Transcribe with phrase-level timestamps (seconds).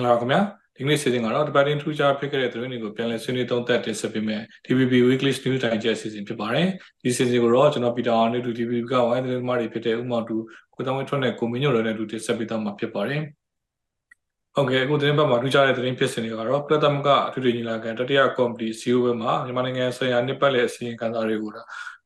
[0.00, 0.40] င်္ဂလာပါခင်ဗျာ
[0.76, 6.68] ဒီကနေ့စီစဉ်ကတော့ debating ထူးခြားဖြစ်ခဲ့တဲ့သတင်းတွေကိုပြန်လည်ဆွေးနွေးသုံးသပ်တင်ဆက်ပေးမယ် TVB Weekly News Time ကျစီစဉ်ဖြစ်ပါတယ်
[7.02, 10.36] ဒီစီစဉ်ကိုတော့ကျွန်တော်ပီတာအောင်နဲ့တူ TVB ကဝိုင်းသတင်းမားတွေဖြစ်တဲ့ဥမောင်တူ
[10.74, 13.22] ကိုတောင်းဝင်းထွန်းနဲ့ကိုမင်းညိုတို့နဲ့တူတင်ဆက်ပေးသွားမှာဖြစ်ပါတယ်
[14.54, 21.52] ဟုတ်ကဲ့အခုသတင်းပတ်မှာထူးခြားတဲ့သတင်းဖြစ်စဉ်တွေကတော့ပလက်တမကအထူးညီလာခံတတိယကော်မတီစီအိုဘဲမှာမြန်မာနိုင်ငံဆိုင်ရာနှစ်ပတ်လည်အစီရင်ခံစာတွေကို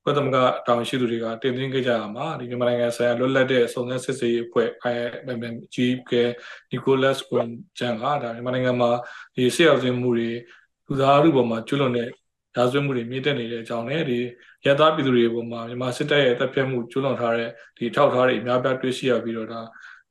[0.05, 0.37] ကုသမက
[0.67, 5.77] တောင်ရှိသူတွေကတင်သွင်းခဲ့ကြတာမှာဒီမြန်မာနိုင်ငံဆိုင်ရာလွတ်လပ်တဲ့စုံစမ်းစစ်ဆေးရေးအဖွဲ့ IMG
[6.11, 6.13] က
[6.71, 8.91] နီကိုလတ်ကွန်ဂျန်ကဒါမြန်မာနိုင်ငံမှာ
[9.35, 10.30] ဒီဆရာဆင်းမှုတွေ
[10.87, 12.09] လူသားလူပေါ်မှာကျွလွန်တဲ့
[12.57, 14.19] ဓာဆွေးမှုတွေမြင့်တက်နေတဲ့အကြောင်းနဲ့ဒီ
[14.67, 19.61] ရသပြည်သူတွေပေါ်မှာမြန်မာစစ်တပ်ရဲ့တပ်ဖြတ်မှုကျွလွန်ထားတဲ့ဒီထောက်ထားတွေအများပြတွေ့ရှိရပြီးတော့ဒါ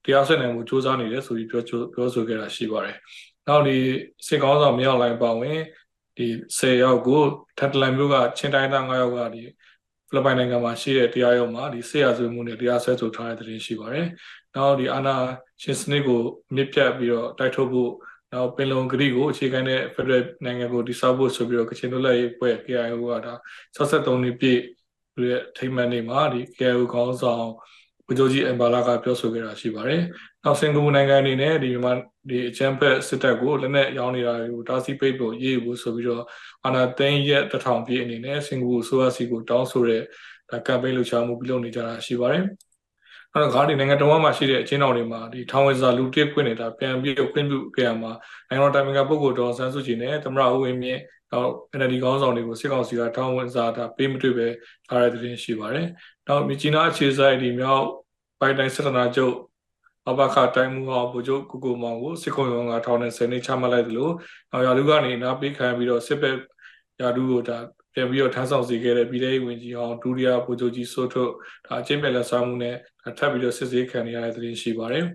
[0.03, 1.61] တရားစွဲနိုင်မှုစ조사နေတယ်ဆိုပြီးပြော
[1.93, 2.97] ပြောဆိုခဲ့တာရှိပါတယ်။
[3.47, 3.77] နောက်ဒီ
[4.27, 5.59] စစ်ကောင်းဆောင်မြောက်လိုင်းပါဝင်
[6.17, 7.23] ဒီ10ယောက်ကို
[7.57, 9.43] ထပ်တလန်မျိုးကချင်းတိုင်းသား9ယောက်ကဒီ
[10.13, 14.07] ဖိလစ်ပိုင်နိုင်ငံမှာရှိတဲ့တရားရုံးမှာဒီဆေးရဆွေးမှုနဲ့တရားစွဲဆိုထားတဲ့သတင်းရှိပါတယ်။
[14.55, 15.15] နောက်ဒီအာနာ
[15.61, 16.21] ရှင်စနစ်ကို
[16.55, 17.91] မြစ်ပြတ်ပြီးတော့တိုက်ထုတ်ဖို့
[18.33, 23.33] နောက်ပင်လုံဂရီကိုအခြေခံတဲ့ Federal နိုင်ငံကိုတည်ဆောက်ဖို့ဆိုပြီးတော့ကချင်လွတ်လပ်ရေးအဖွဲ့ KIO ကဒါ
[23.77, 24.61] 63နှစ်ပြည့်
[25.29, 27.47] ရဲ့ထိမှန်နေမှာဒီ KIO ခေါင်းဆောင်
[28.17, 30.01] ဗိုလ်ချုပ်ကြီးအမ်ဘာလာကပြောဆိုခဲ့တာရှိပါတယ်။
[30.43, 31.93] နောက်စင်ကာပူနိုင်ငံအနေနဲ့ဒီမြန်မာ
[32.29, 36.23] ဒီအချမ်းဖက်စစ်တပ်ကိုလက်နက်ရောင်းနေတာကိုတားဆီးပိတ်ဖို့ရေးဖို့ဆိုပြီးတော့
[36.65, 40.01] အာနာသိန်းရက်တထောင်ပြည့်အနေနဲ့စင်ကာပူဆိုအစီကိုတောင်းဆိုတဲ့
[40.49, 42.43] ဒါကမ်ပိန်းလှုပ်ရှားမှုပြုလုပ်နေကြတာရှိပါတယ်။
[43.33, 48.11] အဲတော့ဂါဒီနိုင်ငံတော်မှာရှိတဲ့အချင်းတော်တွေမှာဒီထောင်ဝစာလူတစ်ခွင့်နေတာပြန်ပြီးခွင့်ပြုခဲ့ရမှာ
[48.49, 51.01] နိုင်ငံတော်တိုင်ပင်ခံပုဂ္ဂိုလ်တော်ဆန်းစုကြည်နဲ့သမရဦးဝင်းမြင့်
[51.33, 54.47] နောက် NLD ခေါင်းဆောင်တွေကိုစစ်ကောင်စီကထောင်ဝင်စာတာပေးမတွေ့ပဲ
[54.87, 55.87] ထားတဲ့သတင်းရှိပါတယ်။
[56.27, 57.85] နောက်မြကြီးနားအခြေစိုက်ဒီမြောက်
[58.43, 59.35] ပိုင်တိုင်းစစ်တနာချုပ်
[60.09, 64.09] အဘခတိုင်းမှုဟောဗိုလ်ချုပ်ကုကုမောင်ကိုစစ်ခုံရုံးကထောင်နဲ့10နှစ်ချမှတ်လိုက်သလို
[64.51, 66.35] နောက်ရာလူကနေနားပေးခံပြီးတော့စစ်ဘက်
[67.01, 67.57] ရာလူကိုဒါ
[67.93, 71.31] ပြန်ပြီးတော့ထမ်းဆောင်စီခဲ့တဲ့ပြည်ထောင်ဝင်ကြီးဟောင်းဒုတိယဗိုလ်ချုပ်ကြီးစိုးထုတ်
[71.67, 72.75] ဒါအချင်းပြလက်စားမှုနဲ့
[73.17, 75.05] ထပ်ပြီးတော့စစ်ဆေးခံရတဲ့သတင်းရှိပါတယ်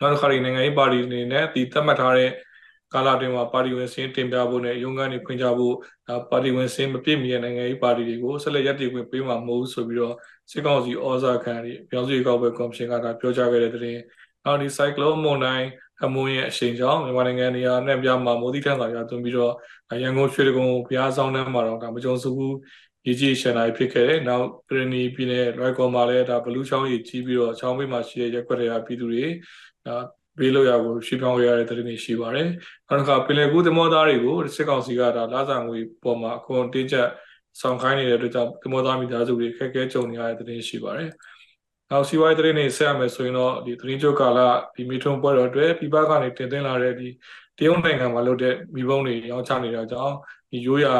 [0.00, 2.30] နောက်တစ်ခါဒီနိုင်ငံရေးပါတီအနေနဲ့ဒီသတ်မှတ်ထားတဲ့
[2.94, 5.74] ကာလတွင်မှာပါတီဝင်စင်းတင်ပြဖို့နဲ့ရုံးကနေဖွင့်ကြဖို့
[6.08, 10.14] ဒါပါတီဝင်စင်းမပြည့်မီတဲ့နိုင်ငံရေးပါတီတွေကိုဆက်လက်ရည်တည်ခွင့်ပေးမှာမဟုတ်ဆိုပြီးတော့
[10.50, 13.98] စစ်ကောင်စီဩဇာခံတွေပြောင်းစုကောက်ပွဲကော်မရှင်ကဒါပြောကြားခဲ့တဲ့တဲ့
[14.44, 15.68] နောက်ဒီဆိုင်ကလုန်းမွန်တိုင်း
[16.04, 19.52] အမွန်ရဲ့အရှိန်ကြောင့်မြန်မာနိုင်ငံနေရာနဲ့ပြမှာမိုးတိထန်သာရသွင်းပြီးတော့
[20.02, 22.54] ရန်ကုန်ရွှေတကုံဘုရားဆောင်ထဲမှာတော့ဒါမကြုံစဘူး
[23.06, 29.24] ရေကြီးရှန်နိုင်ဖြစ်ခဲ့တယ်။နောက်ပရနီပြည်နယ်လွိုက်ကော်မှာလည်းဒါဘလူးချောင်းကြီးကြီးပြီးတော့ချောင်းဘေးမှာရှိတဲ့ရက်ွက်တွေကပြည်သူတွေ
[29.86, 29.96] ဒါ
[30.38, 32.48] ဘေးလို့ရကိုရှိပြောင်းရတဲ့တဲ့တွေရှိပါတယ်။
[32.88, 37.08] နောက်တစ်ခါပင်လယ်ကူးသမောသားတွေကိုစစ်ကောင်စီကဒါလာဆန်ငွေပေါ်မှာအခွန်တင်းကျပ်
[37.60, 41.10] ဆောင်ခိုင်းနေတဲ့အတွက်ကြောင့်သမောသားမိသားစုတွေခက်ခဲကြုံနေရတဲ့တဲ့ရှိပါတယ်။
[41.90, 44.38] နောက်စီဝိုင်းတဲ့နေဆက်ရမယ်ဆိုရင်တော့ဒီသတင်းချုပ်ကာလ
[44.74, 47.08] ဒီမီထုံပွဲတော်အတွက်ပြပကနေတင်သွင်းလာတဲ့ဒီ
[47.58, 50.14] တရုတ်နိုင်ငံမှာလုပ်တဲ့မိဘုံတွေရောင်းချနေတာကြောင့်
[50.50, 50.96] ဒီရိုးရာ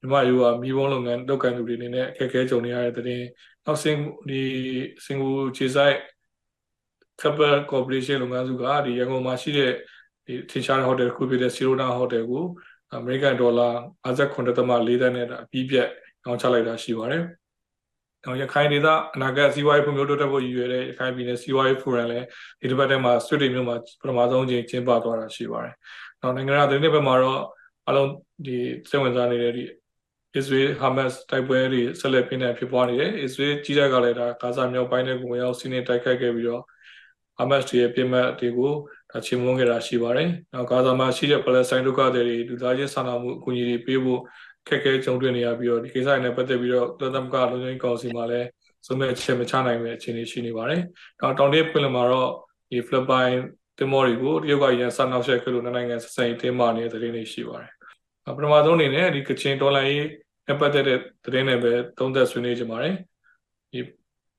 [0.00, 3.22] မြမရိုးရာမိဘုံလုပ်ငန်းလုပ်ကိုင်သူတွေအနေနဲ့အခက်အခဲကြုံနေရတဲ့တဲ့
[3.64, 3.96] နောက်စင်
[4.28, 4.42] ဒီ
[5.04, 5.96] စင်ကူခြေဆိုင်
[7.20, 9.72] Capital Corporation လုပ်ငန်းစုကဒီရန်ကုန်မှာရှိတဲ့
[10.26, 12.44] ဒီထင်ရှားတဲ့ဟိုတယ်တစ်ခုဖြစ်တဲ့ Sirona Hotel ကို
[12.92, 13.68] အမေရိကန်ဒေါ်လာ
[14.06, 15.88] 59.4သန်းနဲ့အပြီးပြတ်
[16.24, 17.22] ရောင်းချလိုက်တာရှိပါတယ်။
[18.24, 22.26] နောက်ရခိုင်ဒေသအနာဂတ်စီးပွားရေးဖွံ့ဖြိုးတိုးတက်ဖို့ရည်ရွယ်တဲ့ရခိုင်ပြည်နယ်စီးပွားရေးဖိုရမ်လည်း
[22.60, 25.74] ဒီတစ်ပတ်ထဲမှာဆွေးနွေးမျိုးမှာပထမဆုံးချိန်ကျင်းပသွားတာရှိပါတယ်။
[26.20, 27.40] နောက်နိုင်ငံတော်သတင်းတွေဘက်မှာတော့
[27.88, 28.10] အလုံး
[28.46, 28.56] ဒီ
[28.88, 29.64] စိတ်ဝင်စားနေတဲ့ဒီ
[30.38, 36.62] Israel Hamas တိုက်ပွဲတွေဆက်လက်ပြင်းထန်ဖြစ်ပွားနေတယ်။ Israel ကြီးတဲ့ကလည်းဒါဂါဇာမြောက်ပိုင်းတွေကိုဝင်ရောက်စီးနင်းတိုက်ခိုက်ခဲ့ပြီးတော့
[37.38, 44.20] Hamas တွေရဲ့ပြည်မှတ်တွေကိုဒါ ချေမှုန်းခဲ့တာရှိပါတယ်။နောက်ဂါဇာမှာရှိတဲ့ Palestine ဒုက္ခသည်တွေလူသားချင်းစာနာမှုအကူအညီတွေပေးဖို့
[44.68, 48.48] ခက်ခဲကြုံတွေ့နေရပြီးတော့ဒီကိစ္စတွေနဲ့ပတ်သက်ပြီးတော့တသမကလုံခြုံရေးကောင်စီမှာလည်း
[48.86, 50.80] စုံမဲ့ချက်မချနိုင်တဲ့အခြေအနေရှိနေပါတယ်။
[51.20, 52.30] နောက်တောင်တည့်ပြည်လမှာတော့
[52.70, 53.38] ဒီ Philippine
[53.78, 57.72] တင်မော်တွေကိုတရုတ်ကရန်စနောက်ဆက်ခဲ့လို့နိုင်ငံစစိုင်တင်းမာနေတဲ့သတင်းတွေရှိပါတယ်။
[58.36, 60.04] ပထမဆုံးအနေနဲ့ဒီကချင်ဒေါ်လာရေး
[60.46, 62.94] နဲ့ပတ်သက်တဲ့သတင်းတွေပဲသုံးသပ်ဆွေးနွေးကြပါတယ်။
[63.72, 63.80] ဒီ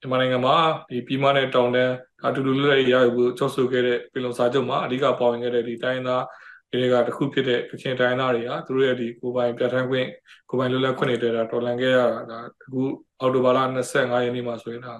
[0.10, 0.56] မြန်မာနိုင်ငံမှာ
[0.90, 1.94] ဒီပြည်မနဲ့တောင်တန်း
[2.28, 6.24] အတူတူလေးရယူချုပ်ဆိုခဲ့တဲ့ပြည်လုံစာချုပ်မှာအဓိကပါဝင်ခဲ့တဲ့ဒီတိုင်းသား
[6.72, 10.08] တွေကတခုဖြစ်တဲ့ကချင်တိုင်းသားတွေဟာသူတို့ရဲ့ဒီကိုပိုင်ပြဋ္ဌာန်းခွင့်
[10.50, 12.81] ကိုပိုင်လွတ်လပ်ခွင့်တွေတော်လန်ခဲ့ရတာဒါအခု
[13.19, 13.60] အော်တိုဘာလ
[13.92, 14.94] 25ရက်နေ့မှာဆိုရင်ဒါ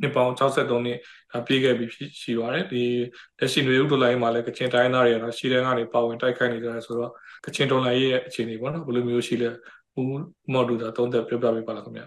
[0.00, 0.98] နှစ်ပေါင်း63နှစ်
[1.32, 1.86] ဒါပြည့်ခဲ့ပြီ
[2.20, 2.82] ရှိပါတယ်ဒီ
[3.38, 7.12] လက်ရှိຫນွေဥဒလိုင်းမှာလည်းကချင်တိုင်းသားတွေကတော့ရှီတန်းကနေပါဝင်တိုက်ခိုက်နေကြတယ်ဆိုတော့
[7.44, 9.50] ကချင်တော်လိုင်းရဲ့အခြေအနေပေါ့နော်ဘယ်လိုမျိုးရှိလဲ
[9.98, 10.06] ဦး
[10.52, 12.02] မော်ဒူတာသုံးသက်ပြောပြပေးပါလားခင်ဗျ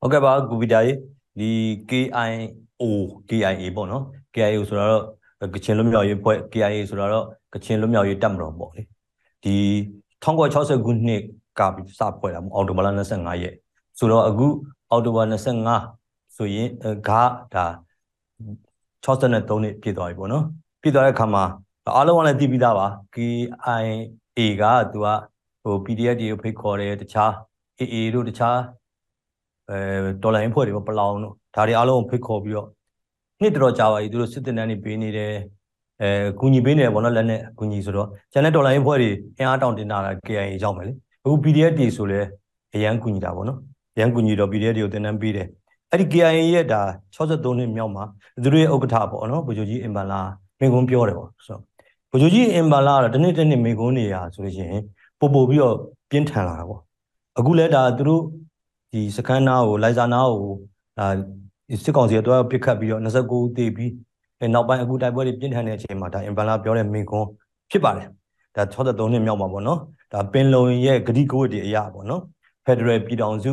[0.00, 1.52] ဟုတ်ကဲ့ပါဂူဗီတာကြီး ဒီ
[1.90, 2.84] KIO
[3.28, 4.04] KIA ပေါ့နော်
[4.34, 5.04] KIO ဆိုတော့
[5.54, 8.82] ကချင်လွတ်မြောက်ရေးဖွဲ့ KIA ဆိုတော့ကချင်လွတ်မြောက်ရေးတပ်မတော်ပေါ့လေ
[9.44, 9.56] ဒီ
[10.24, 11.22] 1960ခုနှစ်
[11.58, 11.60] က
[11.98, 13.54] စဖွဲ့တာအော်တိုဘာလ25ရက်
[13.98, 14.46] ဆိုတော့အခု
[14.90, 16.68] အော်တိုဘာ25ဆိုရင်
[17.08, 17.22] ဂါ
[17.54, 17.66] ဒါ
[19.04, 20.44] 63နှစ်ပြည့်သွားပြီပေါ့နော်
[20.82, 21.44] ပြည့်သွားတဲ့အခါမှာ
[21.96, 25.06] အားလုံးကလည်းသိပြီးသားပါ KIA ကသူက
[25.62, 27.32] ဟို PDF တွေကိုဖိတ်ခေါ်တယ်တခြား
[27.80, 28.56] AA တို့တခြား
[29.70, 29.80] အဲ
[30.22, 32.68] ဒေါ်လာရင်းဖွဲ့တွေပေါ့ပလောင်တို့ဒါတွေအားလုံးကိုဖိတ်ခေါ်ပြီးတော့
[33.40, 35.34] နှစ်တော်ကြာပါပြီသူတို့စစ်တင်တန်းတွေပေးနေတယ်
[36.02, 36.08] အဲ
[36.40, 40.92] ကူညီပေးနေတယ်ပေါ့နော်လက်နဲ့ကူညီဆိုတော့ကျန်တဲ့ဒေါ်လာရေးဖွဲ့တွေအင်အားတောင်တင်တာ KIA ရောက်မယ်လေ
[41.24, 42.20] အခု PDF တွေဆိုလဲ
[42.74, 43.58] အရန်ကူညီတာပေါ့နော်
[43.94, 45.46] အရန်ကူညီတော့ PDF တွေကိုတင်တန်းပေးတယ်
[45.90, 46.82] အဲ့ဒီ KIA ရဲ့ဒါ
[47.16, 48.04] 63နှစ်မြောက်မှာ
[48.42, 50.20] သူတို့ရဲ့ဥက္ကဋ္ဌပေါ့နော်ဗိုလ်ချုပ်ကြီးအင်ဘန်လာ
[50.60, 51.62] မင်းကုန်းပြောတယ်ပေါ့ဆိုတော့
[52.10, 54.82] ဗိုလ်ချုပ်ကြီးအင်ဘန်လာကတော့တနေ့တနေ့မင်းကုန်းနေရဆိုလို့ရှိရင်
[55.18, 55.76] ပို့ပို့ပြီးတော့
[56.10, 56.80] ပြင်းထန်လာတာပေါ့
[57.38, 58.22] အခုလဲဒါသူတို့
[58.92, 60.52] ဒီစကန်နာကိုလိုက်ဇာနာကို
[60.98, 61.06] ဒါ
[61.84, 63.92] စစ်ကောင်စီကတော့ပြစ်ခတ်ပြီးတော့29ဦးသေပြီး
[64.54, 67.28] နောက်ပိုင်းအခုတိုက်ပွဲတွေပြင်းထန်တဲ့အချိန်မှာဒါအင်ဘန်လာပြောတဲ့မင်းကုန်း
[67.70, 68.08] ဖြစ်ပါတယ်
[68.56, 69.78] ဒါ63နှစ်မြောက်မှာပေါ့နော်
[70.12, 72.22] ဒါပင်လုံရဲ့ဂတိကဝတ်တွေအရာပေါ့နော်
[72.64, 73.52] ဖက်ဒရယ်ပြည်ထောင်စု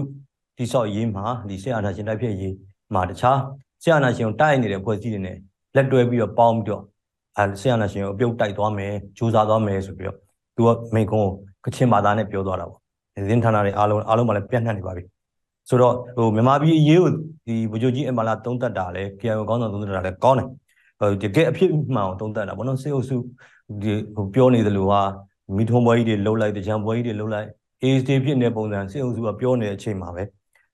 [0.57, 2.53] တိဆောက်ရေးမှာဒီဆရာနာရှင်တိုက်ဖြစ်ရေး
[2.93, 3.39] မှာတခြား
[3.83, 5.37] ဆရာနာရှင်ကိုတိုက်နေတဲ့ဖွဲ့စည်းတွေနဲ့
[5.75, 6.83] လက်တွဲပြီးတော့ပေါင်းပြီးတော့
[7.37, 10.17] အဲဆရာနာရှင်ကိုအပြုတ်တိုက်သွားမယ်ဂျိုးစားသွားမယ်ဆိုပြီးတော့
[10.55, 11.31] သူကမိန်ကုန်း
[11.65, 12.79] ကချင်ဘာသာနဲ့ပြောသွားတာပေါ့
[13.23, 15.03] သတင်းဌာနတွေအားလုံးအားလုံးမှလည်းပြန့်နှံ့နေပါပြီ
[15.69, 17.09] ဆိုတော့ဟိုမြန်မာပြည်အရေးကို
[17.47, 20.47] ဒီဗိုလ်ချုပ်ကြီးအမလာသုံးသက်တာလဲ KIO ကောင်းဆောင်သုံးသက်တာလဲကောင်းတယ်
[20.99, 23.15] ဟိုတကယ်အဖြစ်မှန်အောင်သုံးသက်တာဗောနော်စေအုပ်စု
[23.81, 25.01] ဒီဟိုပြောနေသလိုဟာ
[25.55, 27.47] မိထုံးပွဲကြီးတွေလှုပ်လိုက်တကြံပွဲကြီးတွေလှုပ်လိုက်
[27.83, 30.23] အေးစတေးဖြစ်နေပုံစံစေအုပ်စုကပြောနေတဲ့အချိန်မှာပဲ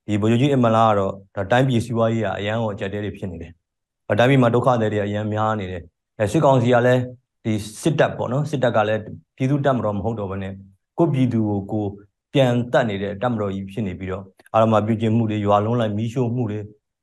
[0.07, 3.51] ဒီဗိုလ်ချုပ်ကြီးအမလာကတော့ဒါတိုင်းပြည်စီးပွားရေးကအရန်ကိုအကြက်တဲတွေဖြစ်နေတယ်။
[4.19, 5.81] တိုင်းပြည်မှာဒုက္ခတွေတွေအရန်များနေတယ်။
[6.19, 7.01] အဲစစ်ကောင်စီကလည်း
[7.43, 9.01] ဒီစစ်တပ်ပေါ့နော်စစ်တပ်ကလည်း
[9.35, 10.53] ပြည်သူတပ်မတော်မဟုတ်တော့ဘဲနဲ့
[10.97, 11.85] ကိုပြည်သူကိုကို
[12.33, 16.59] ပြန်တက်နေတဲ့တပ်မတော်ကြီးဖြစ်နေပြီးတော့အာရမပြုကျင်မှုတွေရွာလုံးလိုက်မီးရှို့မှုတွေ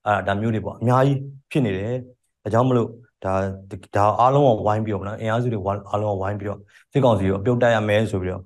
[0.06, 1.18] အာဒါမျိုးတွေပေါ့အများကြီး
[1.50, 1.94] ဖြစ်နေတယ်။
[2.42, 2.88] ဒါကြောင့်မလို့
[3.24, 3.32] ဒါ
[3.96, 5.60] ဒါအားလုံးကဝိုင်းပြီးတော့နော်အင်အားစုတွေ
[5.90, 6.58] အားလုံးကဝိုင်းပြီးတော့
[6.92, 8.42] စစ်ကောင်စီကိုအပြုတ်တိုက်ရမယ်ဆိုပြီးတော့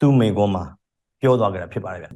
[0.00, 0.64] သူ့မိန်ကွန်းမှာ
[1.20, 2.06] ပြောသွားကြတာဖြစ်ပါတယ်ဗျ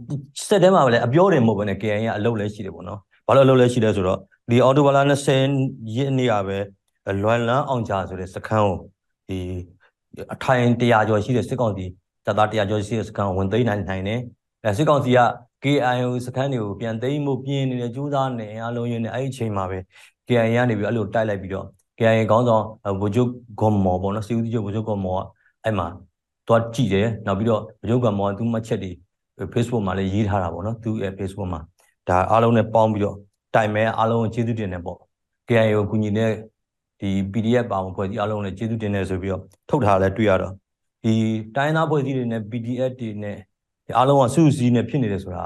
[0.48, 4.18] စက်တဲမှာလည်းအပြောတယ်မဟုတ်ဘဲနဲ့ KN ကအလုပ်လည်းရှိတယ်ပေါ့နော်ဘာလို့အလုပ်လည်းရှိလဲဆိုတော့
[4.50, 5.02] ဒီအော်တိုဘာလာ
[5.48, 6.58] 20ရက်နေ့ကပဲ
[7.22, 8.76] လွမ်လန်းအောင်ကြာဆိုတဲ့စခန်းကို
[9.28, 9.38] ဒီ
[10.34, 11.86] အထိုင်100ကျော်ရှိတဲ့စစ်ကောင်စီ
[12.30, 14.20] တပ်သား100ကျော်ရှိတဲ့စခန်းကိုဝင်သိမ်းနိုင်နိုင်တယ်
[14.64, 15.20] အဲစစ်ကောင်စီက
[15.64, 19.78] KIO စခန်းတွေကိုပြန်သိမ်းမှုပြင်းနေတဲ့ကြိုးစားနေအားလုံးရင်းနဲ့အဲ့ဒီအချိန်မှာပဲ
[20.28, 21.66] KIA ကနေပြီးအဲ့လိုတိုက်လိုက်ပြီးတော့
[21.98, 22.64] KIA ခေါင်းဆောင်
[23.00, 23.30] ဗိုလ်ချုပ်
[23.60, 25.22] ဂွန်မော်ပေါ့နော်စီဦးစီးချုပ်ဗိုလ်ချုပ်ဂွန်မော်က
[25.64, 25.86] အဲ့မှာ
[26.46, 28.92] သွားကြည့်တယ်နောက်ပြီးတော့ဗိုလ်ချုပ်ဂွန်မော်ကသူ့မှတ်ချက်တွေ
[29.54, 31.60] Facebook မှာလည်းရေးထားတာပေါ့နော်သူ့ရဲ့ Facebook မှာ
[32.08, 33.16] ဒါအားလုံးနဲ့ပေါင်းပြီးတော့
[33.54, 34.98] တိုင်မဲအားလုံးကိုကျေးဇူးတင်တယ်ပေါ့
[35.48, 36.30] KIA ကိုကူညီတဲ့
[37.00, 40.52] ဒီ PDF ပါဝင်ဖွဲ့စည်းအားလုံးနဲ့ကျေးဇူးတင်တယ်ဆိုပြီးတော့ထုတ်ထားလဲတွေ့ရတော့
[41.04, 41.14] ဒီ
[41.56, 43.38] တိုင်းသားဖွဲ့စည်းတွေနဲ့ PDF တွေနဲ့
[43.96, 45.44] အားလုံးကစုစည်းနဲ့ဖြစ်နေတယ်ဆိုတာ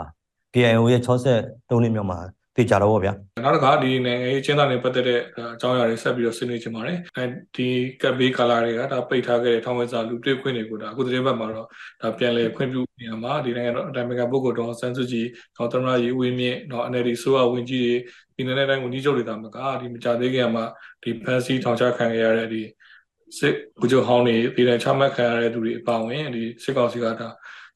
[0.55, 2.19] KIO ရဲ့63နှစ်မြောက်မှာ
[2.57, 3.13] သိကြတော့ဗောဗျာ
[3.45, 7.25] နောက်တစ်ခါဒီနိုင်ငံရေးချင်းသားတွေပတ်သက်တဲ့အကြောင်းအရာတွေဆက်ပြီးတော့ဆွေးနွေးချင်ပါတယ်အဲ
[7.57, 7.69] ဒီ
[8.03, 11.67] ကပ်ဘေးကာလာတွေကဒါပိတ်ထားခဲ့တဲ့ထောင်ဝဲစာလူတွေ့ခွင့်တွေကိုဒါအခုသတင်းပတ်မှာတော့
[12.03, 15.27] ဒါပြန်လည်ခွင့်ပြုနေရမှာဒီနိုင်ငံတော်အတိုင်ပင်ခံပုဂ္ဂိုလ်တော်ဆန်းစုကြည်
[15.57, 17.97] တော်သမ္မတရေးဝင်းမြင့်တော့ NLD ဆိုအဝင်ကြီးတွေ
[18.37, 20.65] ဒီနိုင်ငံတိုင်းကိုညီချုပ်တွေတာမကဒီမကြသေးခင်မှာ
[21.03, 22.63] ဒီဖန်စီထောင်ချခံရတဲ့ဒီ
[23.39, 27.29] စစ်ဘူဂျိုဟောင်းတွေပြည်ထောင်ချမှတ်ခံရတဲ့သူတွေအပါအဝင်ဒီစစ်ကောင်စီကဒါ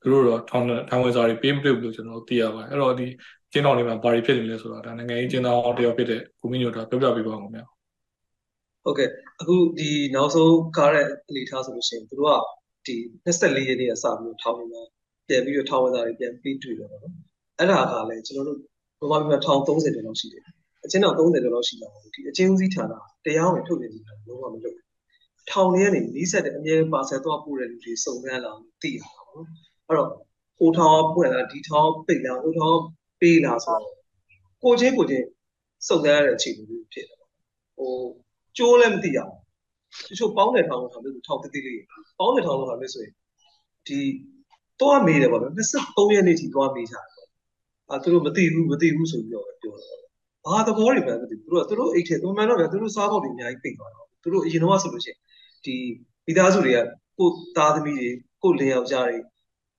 [0.02, 3.06] သူတို့တော့ထောင်ထောင်ဝင်စာတွေပေးမတွေ့ဘူးလို့ကျွန်တော်သိရပါတယ်အဲ့တော့ဒီ
[3.52, 7.64] ကျင်းတော်တွေမှာဘာတွေဖြစ်နေလဲဆိုတော့ဒါနိုင်ငံရေးကျင်းတော်တယောက်ဖြစ်တဲ့ကိုမင်းညိုတာပြောပြပေးပါဦးခင်ဗျာ
[8.84, 9.08] ဟုတ်ကဲ့
[9.40, 12.40] အခုဒီနောက်ဆုံးကားတဲ့အနေထားဆိုလို့ရှိရင်သူတို့က
[12.87, 12.96] ဒီ
[13.26, 14.82] 24ရက်နေ့ကစပြီးထောင်နေမှာ
[15.28, 17.14] ပြန်ပြီးတော့ထောင်ဝင်စာတွေပြန်ပြီးတွေ့တယ်ပေါ့နော်
[17.58, 18.58] အဲ့ဒါကလည်းကျွန်တော်တို့
[19.00, 20.43] ဘဝပြည်မှာထောင်30ကျော်လောက်ရှိတယ်
[20.84, 22.94] အချင်းတော်30ကျော်လောက်ရှိတာပေါ့ဒီအချင်းဦးစီးဌာန
[23.25, 24.88] တရားဝင်ထုတ်ပြန်နေတာလုံးဝမလုပ်ဘူး
[25.50, 28.52] ထောင်ထဲကနေနီးစက်တဲ့အမြဲပါဆယ်သွားပို့တဲ့လူတွေစုံစမ်းလာ
[28.82, 29.46] သိရတာပေါ့နော်
[29.86, 30.10] အဲ့တော့
[30.58, 32.78] ဟိုထောင်ပွင့်လာဒီထောင်ပိတ်လာဟိုထောင်
[33.20, 33.96] ပေးလာဆိုတော့
[34.62, 35.26] ကိုချင်းကိုချင်း
[35.88, 37.20] စုံစမ်းရတဲ့အချိန်မျိုးဖြစ်တယ်
[37.76, 37.93] ဟို
[38.56, 39.38] ကျိုးလည်းမသိရဘူး
[40.08, 41.82] တချို့ပေါင်းတဲ့ထောင်ထောင်မျိုးထောင်တတိလေး
[42.19, 43.12] ပေါင်းတဲ့ထောင်ထောင်မျိုးဆိုရင်
[43.86, 43.98] ဒီ
[44.81, 47.28] တော့မေးတယ်ပေါ့နော်23ရက်နေ့ထိတော့မေးကြတယ်ပေါ့
[47.90, 49.98] အာသူတို့မသိဘူးမသိဘူးဆိုပြီးတော့ပြောတယ်
[50.44, 55.19] ဘာသဘောတွေပဲမသိဘူးသူတို့သူတို့အိတ်ထဲသူမှန်တော့ဗျာသူတို့စားဖို့တွေအများကြီးပိတ်သွားတော့သူတို့အရင်တော့ဆိုလို့ရှိရင်
[55.65, 55.77] ဒီ
[56.27, 56.79] မိသားစုတွေက
[57.19, 58.08] ကိုသားသမီးတွေ
[58.43, 59.19] ကိုလင်ယောက်ျားတွေ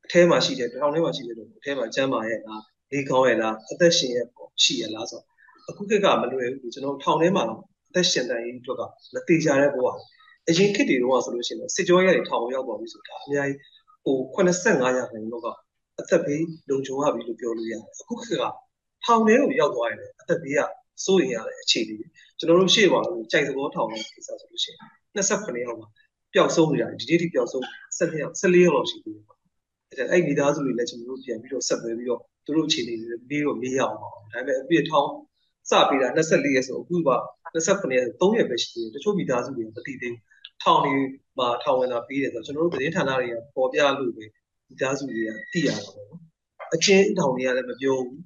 [0.06, 5.22] အထဲမှာရှိတယ်ထောင်ထဲမှာရှိတယ်လို့အထဲမှာကျမ်းမာရဲ့လားလေကောင်းရဲ့လားအသက်ရှင်ရဲ့ပေါ့ရှိရဲ့လားဆို
[5.70, 7.44] အခုခေတ်ကမလွယ်ဘူးကျွန်တော်ထောင်ထဲမှာ
[7.90, 8.82] အသက်ရှင်တဲ့ရေးအတွက်က
[9.14, 9.86] မတေချာတဲ့ဘဝ
[10.50, 13.60] အရင်ခေတ်တွေတော့ဆိုလို့ရှိရင်စစ်ကြောရေးတွေထောင်ရောက်သွားပြီဆိုတာအများကြီး
[14.04, 15.48] ဟို85ရာခိုင်နှုန်းက
[16.00, 18.44] အသက်ဘေးလုံခြုံရပြီလို့ပြောလို့ရတယ်အခုခေတ်က
[19.06, 20.60] ထောင်ထဲကိုရောက်သွားရင်အသက်ဘေးက
[21.06, 21.96] စိုးရင်ရတဲ့အခြေအနေ
[22.40, 24.80] ကျွန်တော်တို့ရှေ့ပါလို့ကြိုက်သဘောထောင်တဲ့ကိစ္စဆိုလို့ရှိရင်
[25.16, 25.88] 28ရောက်မှာ
[26.34, 27.64] ပျောက်ဆုံးနေရတယ်ဒီနေ့ထိပျောက်ဆုံး
[27.98, 35.12] 14ရောက်14ရောက်လောက်ရှိသေးတယ်ပေါ့အဲ့အဲ့မိသားစုတွေလည်းကျွန်တော်တို့ပြန်ပြီးတော့ဆက်သွယ်ပြီးတော့သူတို့အခြေအနေတွေပြီးတော့မေးရအောင်ပါဒါပေမဲ့အပြည့်ထောင်း
[35.70, 37.10] စပေးတာ24ရက်ဆိုအခုက
[37.54, 40.18] 28ရက်3ရက်ပဲရှိသေးတယ်တချို့မိသားစုတွေမသိသေးဘူး
[40.64, 40.94] ထောင်နေ
[41.38, 44.26] မှာထောင်ဝင်တာပြီးတယ်ဆိုတော့ကျွန်တော်တို့သတင်းဌာနတွေကပေါ်ပြလို့ပဲ
[44.68, 46.22] မိသားစုတွေကသိရတာပေါ့နော်
[46.76, 48.20] အချင်းထောင်တွေကလည်းမပြောဘူး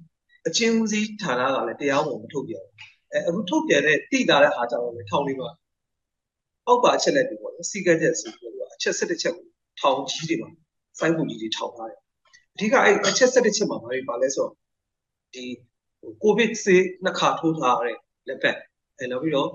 [0.46, 2.74] အချင်းဦးစီးဌာနကလည်းတရားဝင်မထုတ်ပြန်ဘူး
[3.12, 5.50] အဲအခုထုတ်ပြန်တဲ့တိတာတဲ့အားကြောင့်လည်းထောင်လေးမှာ
[6.66, 9.46] အောက်ပါအချက်လက်တွေပေါ့နော်စီကတ်ချက်ဆိုပြီးတော့အချက်၁၁ချက်ကို
[9.80, 10.50] ထောင်ကြီးတွေမှာ
[10.98, 12.00] စိုင်းပုံကြီးတွေထောင်ထားတယ်
[12.54, 14.52] အဓိကအဲ့အချက်၁၁ချက်မှာဘာတွေပါလဲဆိုတော့
[15.34, 15.44] ဒီ
[16.22, 17.96] ကိုဗစ်ဆေးနှစ်ခါထိုးထားတဲ့
[18.28, 18.56] လက်ပတ်
[18.98, 19.48] အဲနောက်ပြီးတော့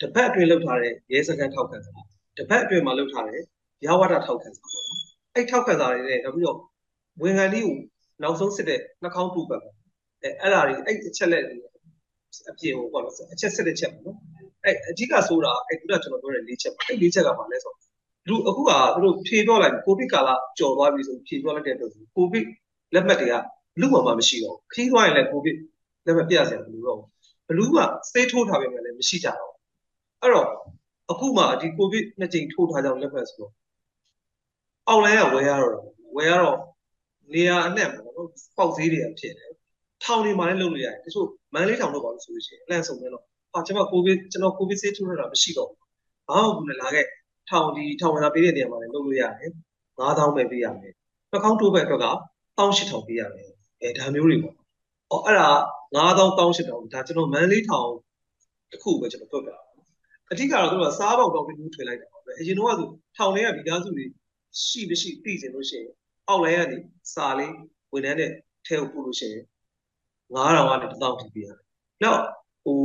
[0.00, 1.92] တစ်ပတ်အတွင်းလောက်ထားတဲ့ရဲစခန်းထောက်ခံစာ
[2.38, 3.42] တပတ်အတွင်းမှာလုပ်ထားတယ်
[3.86, 5.00] ရဝဒထောက်ခံစာပေါ့နော်
[5.34, 6.58] အဲ့ထောက်ခံစာတွေနဲ့နောက်ပြီးတော့
[7.22, 7.76] ဝန်ခံလေးကို
[8.22, 9.74] နောက်ဆုံးစစ်တဲ့နှာခေါင်းတူပတ်ပေါ့
[10.24, 11.56] အဲအဲ့ဒါတွေအဲ့အချက်လက်တွေ
[12.50, 14.18] အပြင်ဟိုပေါ့နော်အချက်စစ်တဲ့ချက်ပေါ့နော်
[14.64, 17.84] အဲ့အဓိကဆိုတာအဲ့ခုနကကျွန်တော်ပြောတဲ့၄ချက်ပေါ့အဲ့၄ချက်ကဘာလဲဆိုတော့
[18.28, 22.44] သူအခုကသူတို့ဖြေပြောလိုက်ကိုဗစ်ကာလကြော်သွားပြီဆိုဖြေပြောလိုက်တဲ့အတွက်ကိုဗစ်
[22.94, 23.34] လက်မှတ်တွေက
[23.80, 25.56] လူ့မှာမရှိတော့ခီးသွားရင်လည်းကိုဗစ်
[26.06, 26.98] လက်မှတ်ပြရစရာမလိုတော့
[27.48, 27.78] ဘလူးက
[28.12, 29.52] စေးထိုးထားပေမဲ့လည်းမရှိကြတော့
[30.22, 30.48] အဲ့တော့
[31.10, 33.52] အခုမှဒီကိုဗစ်နှစ်ကြိမ်ထိုးထားကြအောင်လက်မှတ်ဆိုတော့
[34.88, 35.84] အောက်လိုင်းကဝယ်ရတော့
[36.16, 36.58] ဝယ်ရတော့
[37.32, 39.53] နေရာအနှံ့ပေါ့နော်ပေါက်ဈေးတွေကဖြစ်တယ်
[40.02, 43.22] ထောင်တွေမှာလည်းလုပ်လို့ရတယ်တချို့မန်လေးထောင်တော့ပါလို့ဆိုလို့ရှိရင်အလန့်ဆုံးပဲတော့
[43.52, 45.78] ဟာကျွန်တော်ကိုဗစ်ကျွန်တော်ကိုဗစ်ဆေးထိုးရတာမရှိတော့ဘူး
[46.28, 47.06] ဘာမှဘူးလေလာခဲ့
[47.48, 49.50] ထောင်ဒီထောင်ဝင်လာပေးတဲ့နေရာမှာလည်းလုပ်လို့ရတယ်
[49.98, 50.92] 9000ပဲပေးရမယ်
[51.30, 52.06] နှာခေါင်းတိုးဘက်အတွက်က
[52.58, 53.48] 18000ပေးရမယ်
[53.80, 54.54] အဲဒါမျိုးတွေပေါ့
[55.10, 55.48] အော်အဲ့ဒါ
[55.96, 56.68] 9000 18000ဒါကျွန်
[57.18, 57.90] တော်မန်လေးထောင်
[58.70, 59.60] တစ်ခုပဲကျွန်တော်ပြောပြတာ
[60.30, 62.84] အဓိကတော့သူကစားပေါက်တော့ပြီးထွေလိုက်တာပေါ့ပဲအရင်တော့ကသူ
[63.16, 64.06] ထောင်ထဲကမိသားစုတွေ
[64.64, 65.94] ရှိမရှိသိချင်လို့ရှိရင်
[66.28, 66.78] အောက်လိုင်းကနေ
[67.14, 67.54] စာလေး
[67.92, 68.30] ဝန်ထမ်းနဲ့
[68.66, 69.44] ထဲကိုပို့လို့ရှိရင်
[70.32, 71.58] 9000ကနေ1000ထိပေးရတယ်။
[72.02, 72.22] နောက်
[72.64, 72.80] ဟို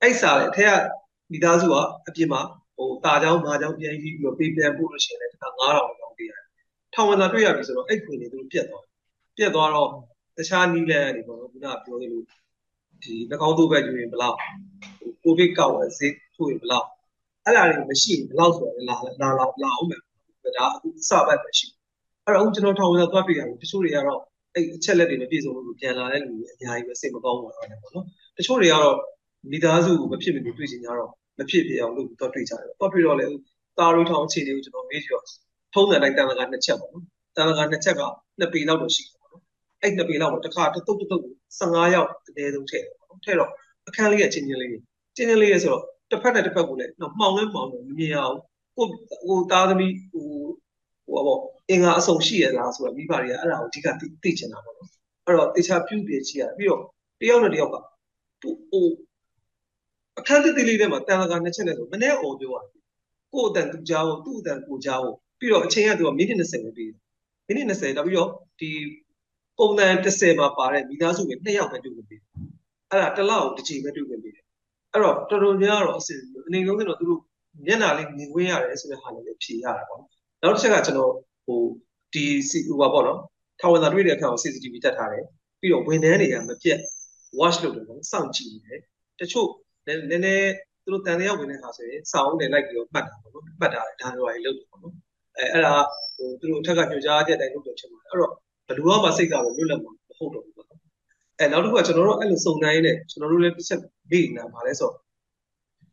[0.00, 0.78] အဲ့စာလေအထက်က
[1.32, 1.74] မိသားစုက
[2.08, 2.40] အပြင်မှာ
[2.76, 6.44] ဟိုတာချောင်းမာချောင်းပြန်ပြီးပြီးတော့ပေးပြန်ပို့လို့ရှိရင်လည်းတစ်ခါ9000လောက်တောင်းပေးရတယ်။
[6.94, 8.92] ထောင်ဝင်စာတွေ့ရပြီဆိုတော့အဲ့ခွေတွေသူတို့ပြတ်သွားတယ်။
[9.36, 9.88] ပြတ်သွားတော့
[10.36, 12.22] တခြားနီးလန်းတွေပေါ့နော်ခုနကပြောသလို
[13.02, 14.38] ဒီနှကောင်းတို့ဘက်ယူရင်ဘလောက်
[15.22, 16.86] ကိုဗစ်ကောက်ဈေးထိုးရင်ဘလောက်
[17.44, 19.28] အဲ့ဒါတွေမရှိဘလောက်ဆိုတော့လာလာ
[19.62, 20.00] လာအောင်မယ်
[20.56, 21.66] ဒါအခုအစဘက်ပဲရှိ
[22.24, 24.20] အဲ့တော့ကျွန်တော်ထောင်ဝင်စာသွားပေးရဘူးတချို့တွေကတော့
[24.54, 28.04] အဲ့အချက်လက်တွေမပြည့်စုံလို့ပြန်လာတဲ့လူတွေအများကြီးပဲစိတ်မကောင်းဘူးတော့ပေါ့နော်
[28.36, 28.96] တချို့တွေကတော့
[29.50, 33.26] မိသားစုကိုမဖြစ်မနေတွေ့ချင်ကြတော့မဖြစ်ဖြစ်အောင်လုပ်တော့တွေ့ကြတယ်တော့တွေ့တော့လေ
[33.78, 35.24] တာရီထောင်အခြေတွေကိုကျွန်တော်မေးကြည့်တော့
[35.74, 37.04] ထုံးတယ်လိုက်တန်လကနှစ်ချက်ပေါ့နော်
[37.36, 38.02] တန်လကနှစ်ချက်က
[38.38, 39.42] နှစ်ပေလောက်တော့ရှိတယ်ပေါ့နော်
[39.82, 41.24] အဲ့နှစ်ပေလောက်တော့တစ်ခါတုတ်တုတ်တုတ်
[41.60, 43.50] 15ရောက်အနည်းဆုံးထည့်တယ်ပေါ့နော်ထည့်တော့
[43.88, 44.70] အခန်းလေးကချင်းချင်းလေး
[45.16, 48.36] ချင်းချင်းလေးရဆိုတော့တစ်ဖက်နဲ့တစ်ဖက်ကိုလည်းတော့မှောင်လဲမှောင်လို့မမြင်အောင်
[48.76, 48.86] ကို
[49.26, 50.26] ဟိုသားသမီးဟို
[51.06, 51.40] ဟိုပေါ့
[51.70, 53.86] အင်္ဂါအစုံရှိရလားဆိုတော့မိဘတွေကအဲ့ဒါကိုအဓိက
[54.22, 54.88] သိချင်တာပေါ့နော်
[55.26, 56.82] အဲ့တော့တေချာပြုပြချီရပြီးတော့
[57.20, 57.76] တယောက်နဲ့တယောက်က
[58.40, 58.86] ဟို
[60.18, 62.82] အခန်းတစ်သေးလေးထဲမှာတန်လကာနှစ်ချက်နဲ့ဆိုမနေ့အော်ပြောရတယ်
[63.32, 66.92] ကို့အတန်သူကြားဖို့သူ့အတန်ကိုကြားဖို့ပြီးတော့အချိန်ကသူကမိနစ်20ပဲပြီး
[67.46, 68.30] မိနစ်20နောက်ပြီးတော့
[68.60, 68.70] ဒီ
[69.58, 72.20] ပုံစံ30မှာပါတဲ့မိသားစုပဲနှစ်ယောက်ပဲတွေ့ခွင့်ပေး
[72.90, 74.44] အဲ့ဒါတစ်လောက်တစ်ချိန်ပဲတွေ့ခွင့်ပေးတယ်
[74.92, 76.14] အဲ့တော့တော်တော်များတော့အစီ
[76.46, 77.20] အနေလုံးကတော့သူတို့
[77.66, 80.00] မျက်နှာလေးမြင်ခွင့်ရတယ်ဆိုတဲ့ဟာလေးဖြေရတာပေါ့
[80.42, 81.12] နောက်တစ်ချက်ကကျွန်တော်
[81.46, 81.60] ဟို
[82.12, 83.20] ဒီစီဟိုပါပေါ့နော်
[83.60, 85.24] ထောင်ဝင်သာတွေ့တဲ့အခါကို CCTV တက်ထားတယ်
[85.60, 86.78] ပြီးတော့ဝန်ထမ်းတွေကမပြတ်
[87.38, 88.80] watch လုပ်တယ်ပေါ့စောင့်ကြည့်နေတယ်
[89.20, 89.48] တချို့
[89.86, 90.52] နည်းနည်း
[90.84, 94.94] သူတို့တန်တရားဝင်တဲ့ခါဆိုရင်စာအုပ်နဲ့လိုက်ပြီးတော့မှတ်တာပေါ့နော်မှတ်တာဒါတွေပါလုပ်တယ်ပေါ့နော်
[95.36, 95.74] အဲအဲ့ဒါ
[96.16, 98.32] ဟိုသူတို့အထက်ကညွှန်ကြားတဲ့အတိုင်းလုပ်တယ်ချက်ပါတယ်အဲ့တော့
[98.66, 100.80] ဘယ်လိုမှစိတ်ကလည်းလွတ်လပ်မှာမဟုတ်တော့ဘူးပေါ့နော်
[101.38, 104.94] အဲနောက်တစ်ခုကကျွန်တော်တို့အဲ့လိုစုံတိုင်းနဲ့ကျွန်တော်တို့လည်းတစ်ချက်မေ့နေတာပါလဲဆိုတော့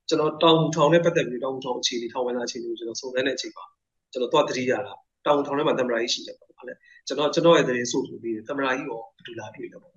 [0.10, 3.63] ကျွန်တော်တောင်ထောင်နဲ့ပတ်သက်ပြီးတောင်ထောင်အခြေအနေထောင်ဝင်လာအခြေအနေကိုကျွန်တော်စုံစမ်းတဲ့အချိန်ပါ
[4.12, 4.93] ကျွန်တော်တော့တတိရတာ
[5.25, 6.74] တောင်ထောင်ထဲမှာသမရာကြီးရှိတယ်ပေါ့ဟုတ်လဲ
[7.08, 9.94] ကျွန်တော်ကျွန်တော်ရဲ့သတင်းဆို့ဆိုပြီးသမရာကြီးရောဘယ်လိုလာတွေ့လဲပေါ့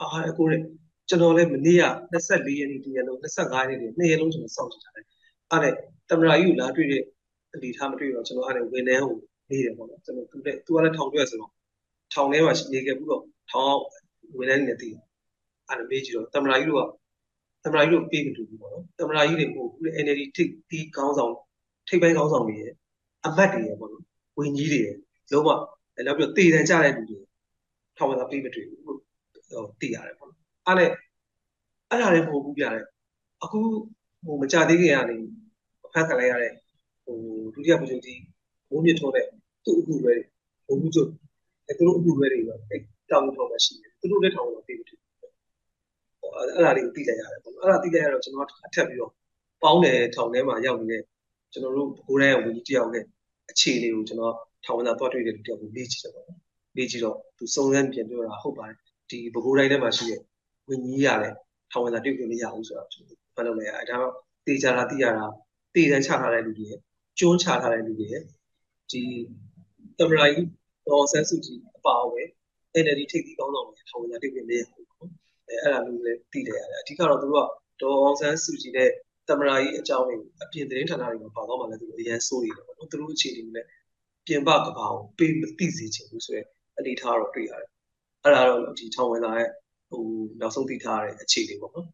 [0.00, 0.60] အာအကိုရဲ့
[1.08, 5.04] ကျွန်တော်လည်းမနေ့က24ရက်နေ့ဒီရက်လုံး25ရက်နေ့နှစ်ရက်လုံးကျွန်တော်စောင့်ကြည့်ထားတယ်
[5.52, 5.72] အဲ့
[6.08, 7.02] ဒါသမရာကြီးကိုလာတွေ့တဲ့
[7.54, 9.16] အနေထားမတွေ့တော့ကျွန်တော်အဲ့ဒါဝန်ထမ်းကို
[9.50, 11.52] နေတယ်ပေါ့နော်ကျွန်တော်သူလည်းသူကလည်းထောင်တွေ့ဆိုတော့
[12.12, 13.76] ထောင်ထဲမှာနေခဲ့ပြီးတော့ထောင်
[14.38, 14.94] ဝန်ထမ်းနေတည်
[15.68, 16.84] အဲ့ဒါမေးကြည့်တော့သမရာကြီးတို့က
[17.64, 21.32] သမရာကြီးတို့ပြေးမတူဘူးပေါ့နော်သမရာကြီးတွေပို့ဘူး NLD ထိပ်ဒီခေါင်းဆောင်
[21.88, 22.72] ထိပ်ပိုင်းခေါင်းဆောင်တွေရဲ့
[23.26, 24.04] အမတ်တွေရဲ့ပေါ့နော်
[24.38, 24.96] ဝင်ကြီးတွေရဲ့
[25.32, 25.48] လုံးဝ
[26.06, 27.18] နောက်ပြီးတော့တည်တံကြတဲ့လူတွေ
[27.96, 28.96] ထောင်ဝင်တာပြေးမတွေ့ဘူးဟို
[29.80, 30.86] တည်ရတယ်ပေါ့နော်အဲ့လေ
[31.90, 32.84] အဲ့ဒါတွေပို့ဘူးပြတယ်
[33.42, 33.58] အခု
[34.26, 35.16] ဟိုမကြသေးခင်ကနေ
[35.92, 36.52] ဖတ်ခံလိုက်ရတဲ့
[37.04, 37.16] ဟို
[37.54, 38.20] ဒုတိယဗိုလ်ချုပ်ကြီး
[38.70, 39.26] ဘုံမြင့်ထိုးတဲ့
[39.64, 40.14] သူ့အမှုတွေ
[40.66, 41.08] ဘုံမှုချုပ်
[41.66, 42.76] အဲသူတို့အမှုတွေတွေပဲ
[43.10, 44.98] တောင်းထောင်းမှရှိတယ်သူတို့လည်းထောင်းတော့ပြေးမတွေ့
[46.34, 49.12] အဲ့ဒါတွေကိုသိလိုက်ရတယ်ပေါ့အဲ့ဒါသိလိုက်ရတော့ကျွန်တော်အထက်ပြီးတော့
[49.62, 51.02] ပေါင်းတယ်ထောင်ထဲမှာရောက်နေတဲ့
[51.52, 53.04] ကျွန်တော်တို့ဘိုးတိုင်းဝင်ကြီးတယောက်နဲ့
[53.50, 56.38] အခြေအနေကိုကျွန်တော်ထောင်ဝင်သာတွားတွေ့တဲ့လူတယောက်ကိုမေးကြည့်တယ်ပေါ့နော်
[56.76, 58.76] မေးကြည့်တော့သူစုံစမ်းပြန်ပြောတာဟုတ်ပါတယ်
[59.10, 60.20] ဒီဘိုးတိုင်းထဲမှာရှိတဲ့
[60.68, 61.34] ဝင်ကြီးရတယ်
[61.72, 64.12] ထောင်ဝင်သာတွေ့ခွင့်မရဘူးဆိုတော့ကျွန်တော်မှတ်လို့လည်းအဲဒါတော့
[64.46, 65.24] တေချာတာသိရတာ
[65.74, 66.68] တေတန်းချထားတဲ့လူတွေ
[67.18, 68.06] ကျွန်းချထားတဲ့လူတွေ
[68.90, 69.02] ဒီ
[69.98, 70.42] သမရိုင်း
[70.86, 72.28] ဒေါ်ဆန်းစုကြည်အပါအဝင်
[72.84, 75.10] NLD ထိပ်သီးကောင်းဆောင်တွေထောင်ဝင်သာတွေ့ခွင့်မရဘူးပေါ့
[75.48, 78.90] အဲအဲ့ဒါမျိုးလည်းသိတယ်ရတယ်အဓိကတော့သူတို့ကဒေါ်ဆန်းစုကြည်တဲ့
[79.28, 83.64] သမရာကြီးအကြောင်းတွေအပြင်သတင်းဌာနတွေမှာပါတော့မှလည်းသူအရန်စိုးနေတယ်ပေါ့နော်သူတို့အခြေအနေနဲ့
[84.26, 86.42] ပြင်ပကဘာကိုပေးမသိစေချင်ဘူးဆိုရဲ
[86.78, 87.68] အနေထားတော့တွေ့ရတယ်
[88.24, 89.48] အဲ့ဒါတော့ဒီထောင်ဝင်လာရဲ့
[89.90, 90.02] ဟို
[90.40, 91.86] နောက်ဆုံးသိထားတဲ့အခြေအနေပေါ့နော်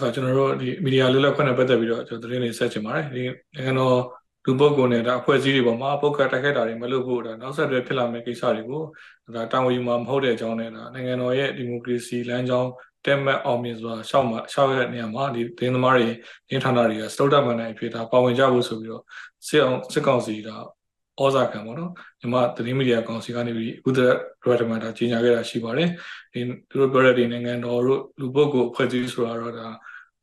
[0.00, 3.22] ဆိုတော့ကျွန်တော်တို့ဒီမီဒီယာလွတ်လပ်ခွင့်နဲ့ပတ်သက်ပြီးတော့ကျွန်တော်သတင်းတွေဆက်ချင်ပါတယ်ဒီ
[3.54, 3.98] နိုင်ငံတော်
[4.46, 8.82] လူပုဂ္ဂိုလ်နဲ့ဒါအဖွဲ့အစည်းတွေပေါ်မှာပုတ်ခတ်တိုက်ခိုက်တာတွေမလုပ်ဖို့ဒါနောက်ဆက်တွဲဖြစ်လာမယ့်ကိစ္စတွေကို
[9.34, 12.70] ဒါတာဝန်ယူမှာမဟုတ်တဲ့အကြောင်းနဲ့ဒါနိုင်ငံတော်ရဲ့ဒီမိုကရေစီလမ်းကြောင်း
[13.04, 16.08] တက်မတ်အောင်မြင်စွာရှောက်မှာရှောက်ရတဲ့နေရာမှာဒီတင်းသမားတွေ
[16.50, 19.02] နေဌာနတွေကစတုတ္တမန်နိုင်ဖြစ်တာပါဝင်ကြဖို့ဆိုပြီးတော့
[19.46, 20.48] စစ်အောင်စစ်ကောင်စီက
[21.20, 21.90] ဩဇာခံပေါ့နော်
[22.20, 24.08] မြန်မာသတင်းမီဒီယာကောင်စီကနေပြီးဥဒရ
[24.52, 25.88] ရတမန်တာကြီးညာခဲ့တာရှိပါတယ်
[26.32, 26.40] ဒီ
[26.70, 29.68] သူတို့ပြောတဲ့ဒီနိုင်ငံတော်တို့လူပုဂ္ဂိုလ်အဖွဲ့အစည်းဆိုတာတော့ဒါ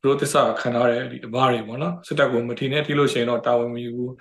[0.01, 4.13] သူတို့တစ္ဆာခံထားတဲ့ဒီအဘာတွေပေါ့နော်စစ်တပ်ကိုမထီနဲ့ထိလို့ရှိရင်တော့တာဝန်မယူဘူး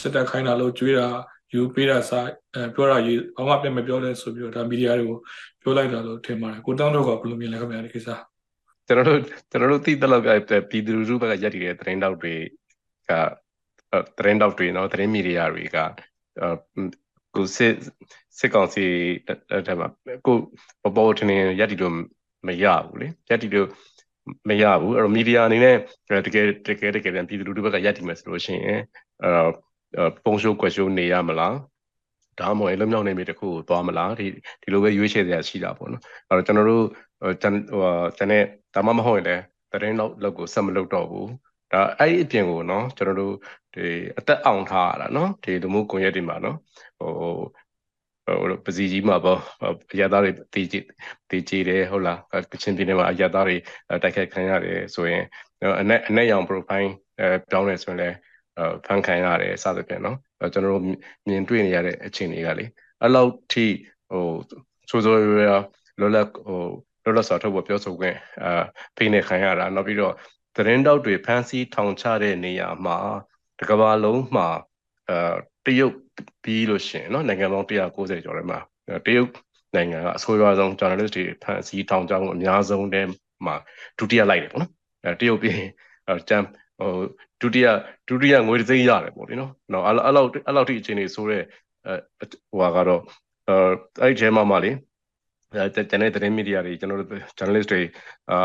[0.00, 1.08] စစ်တပ်ခိုင်းတာလို့ကြွေးတာ
[1.54, 2.20] ယူပေးတာစာ
[2.54, 5.18] အဲပြောတာရေးဘာမှပြန်မပြောလဲဆိုပြီးတော့ဒါမီဒီယာတွေကို
[5.62, 8.08] ပြောလိုက်တာလို့ထင်ပါတယ်ကိုတောင်းတော့ကဘယ်လိုမြင်လဲခင်ဗျာဒီကိစ္စ
[8.86, 10.28] ကျွန်တော်တို့ကျွန်တော်တို့သိတဲ့လောက်က
[10.70, 12.34] ပြည်သူလူထုဘက်ကရက်တည်တဲ့သတင်းတောက်တွေ
[13.08, 13.12] က
[14.16, 15.76] သတင်းတောက်တွေနော်သတင်းမီဒီယာတွေက
[17.34, 17.74] ကိုစစ်
[18.38, 18.84] စစ်ကောင်စီ
[19.66, 19.88] တဲ့မှာ
[20.26, 20.36] ကို
[20.82, 21.94] ပပေါ်ထင်းရက်တည်လို့
[22.46, 23.68] မရဘူးလေရက်တည်လို့
[24.48, 25.76] မရဘူးအဲ့တော့မီဒီယာအနေနဲ့
[26.26, 28.80] တကယ်တကယ်တကယ်ပြန်ပြည်သူလူထုဘက်ကရက်တည်မယ်ဆိုလို့ရှိရင်
[29.24, 29.30] အဲ
[30.24, 31.54] ပုံရှိုးကွက်ရှိုးနေရမလား
[32.40, 34.26] ဒါမှမဟုတ်အလုံးမြောက်နေပြီတခုကိုသွားမလားဒီ
[34.62, 36.84] ဒီလိုပဲရွေးချယ်စရာရှိတာပေါ့နော်အဲ့တော့ကျွန်တော်တို့
[37.20, 38.42] ဟိုဟိုကျွန်တဲ့
[38.74, 41.28] ဒါမှမဟုတ်ရင်လည်းတရင်လောက်လောက်ကိုဆက်မလုပ်တော့ဘူး
[41.72, 43.34] ဒါအဲ့ဒီအပြင်ကိုနော်ကျွန်တော်တို့
[43.74, 43.84] ဒီ
[44.18, 46.56] အသက်အောင်ထားရတာနော်ဒီလူမှုကွန်ရက်တွေမှာနော်
[46.98, 47.10] ဟို
[48.26, 49.40] ဟိုပစီကြီးမှာပေါ့
[49.92, 50.84] အရသားတွေတည်ကြည်
[51.30, 52.18] တည်ကြည်တယ်ဟုတ်လား
[52.52, 53.56] ကချင်ပြည်နယ်မှာအရသားတွေ
[54.02, 55.24] တိုက်ခိုက်ခံရတယ်ဆိုရင်
[55.80, 58.16] အနက်အနက်ရောင် profile အဲပြောင်းနေဆိုရင်လည်း
[58.85, 60.17] ဖန်ခံရတယ်စသဖြင့်နော်
[60.53, 60.83] ကျွန်တော်တို့
[61.27, 62.65] မြင်တွေ့နေရတဲ့အခြေအနေကလေ
[63.01, 63.65] အဲ့လောက်ထိ
[64.11, 64.25] ဟို
[64.89, 65.51] ဆိုဆိုရရ
[65.99, 66.59] လောလဟို
[67.05, 68.63] လောလစာထုတ်ဖို့ပြောဆိုခွင့်အာ
[68.97, 70.13] ဖိနေခံရတာနောက်ပြီးတော့
[70.55, 72.97] သတင်းတောက်တွေဖမ်းဆီးထောင်ချတဲ့နေရာမှာ
[73.59, 74.47] တကဘာလုံးမှာ
[75.09, 75.95] အာတရုတ်
[76.43, 78.59] ပြီးလို့ရှိရင်เนาะနိုင်ငံပေါင်း190ကျော်ထဲမှာ
[79.05, 79.29] တရုတ်
[79.75, 83.01] နိုင်ငံကအဆိုးရွားဆုံး journalist တွေဖမ်းဆီးထောင်ချမှုအများဆုံးတဲ
[83.45, 83.55] မှာ
[83.97, 84.71] ဒုတိယလိုက်တယ်ပေါ့နော်
[85.05, 85.57] အဲတရုတ်ပြီး
[86.29, 86.43] ကျန်
[86.79, 86.91] ဟို
[87.41, 87.67] ဒုတိယ
[88.09, 91.43] ဒုတိယငွေသိန်းရတယ်ပေါ့လေနော်နော်အဲ့လောက်အဲ့လောက်ထိအခြေအနေဆိုတဲ့
[91.85, 93.01] အဲဟိုကတော့
[93.47, 93.55] အဲ
[94.01, 94.71] အဲ့ဒီထဲမှာမှလေ
[95.53, 97.81] အဲတန်တဲ့သတင်းမီဒီယာတွေကျွန်တော်တို့ journalist တွေ
[98.29, 98.39] အာ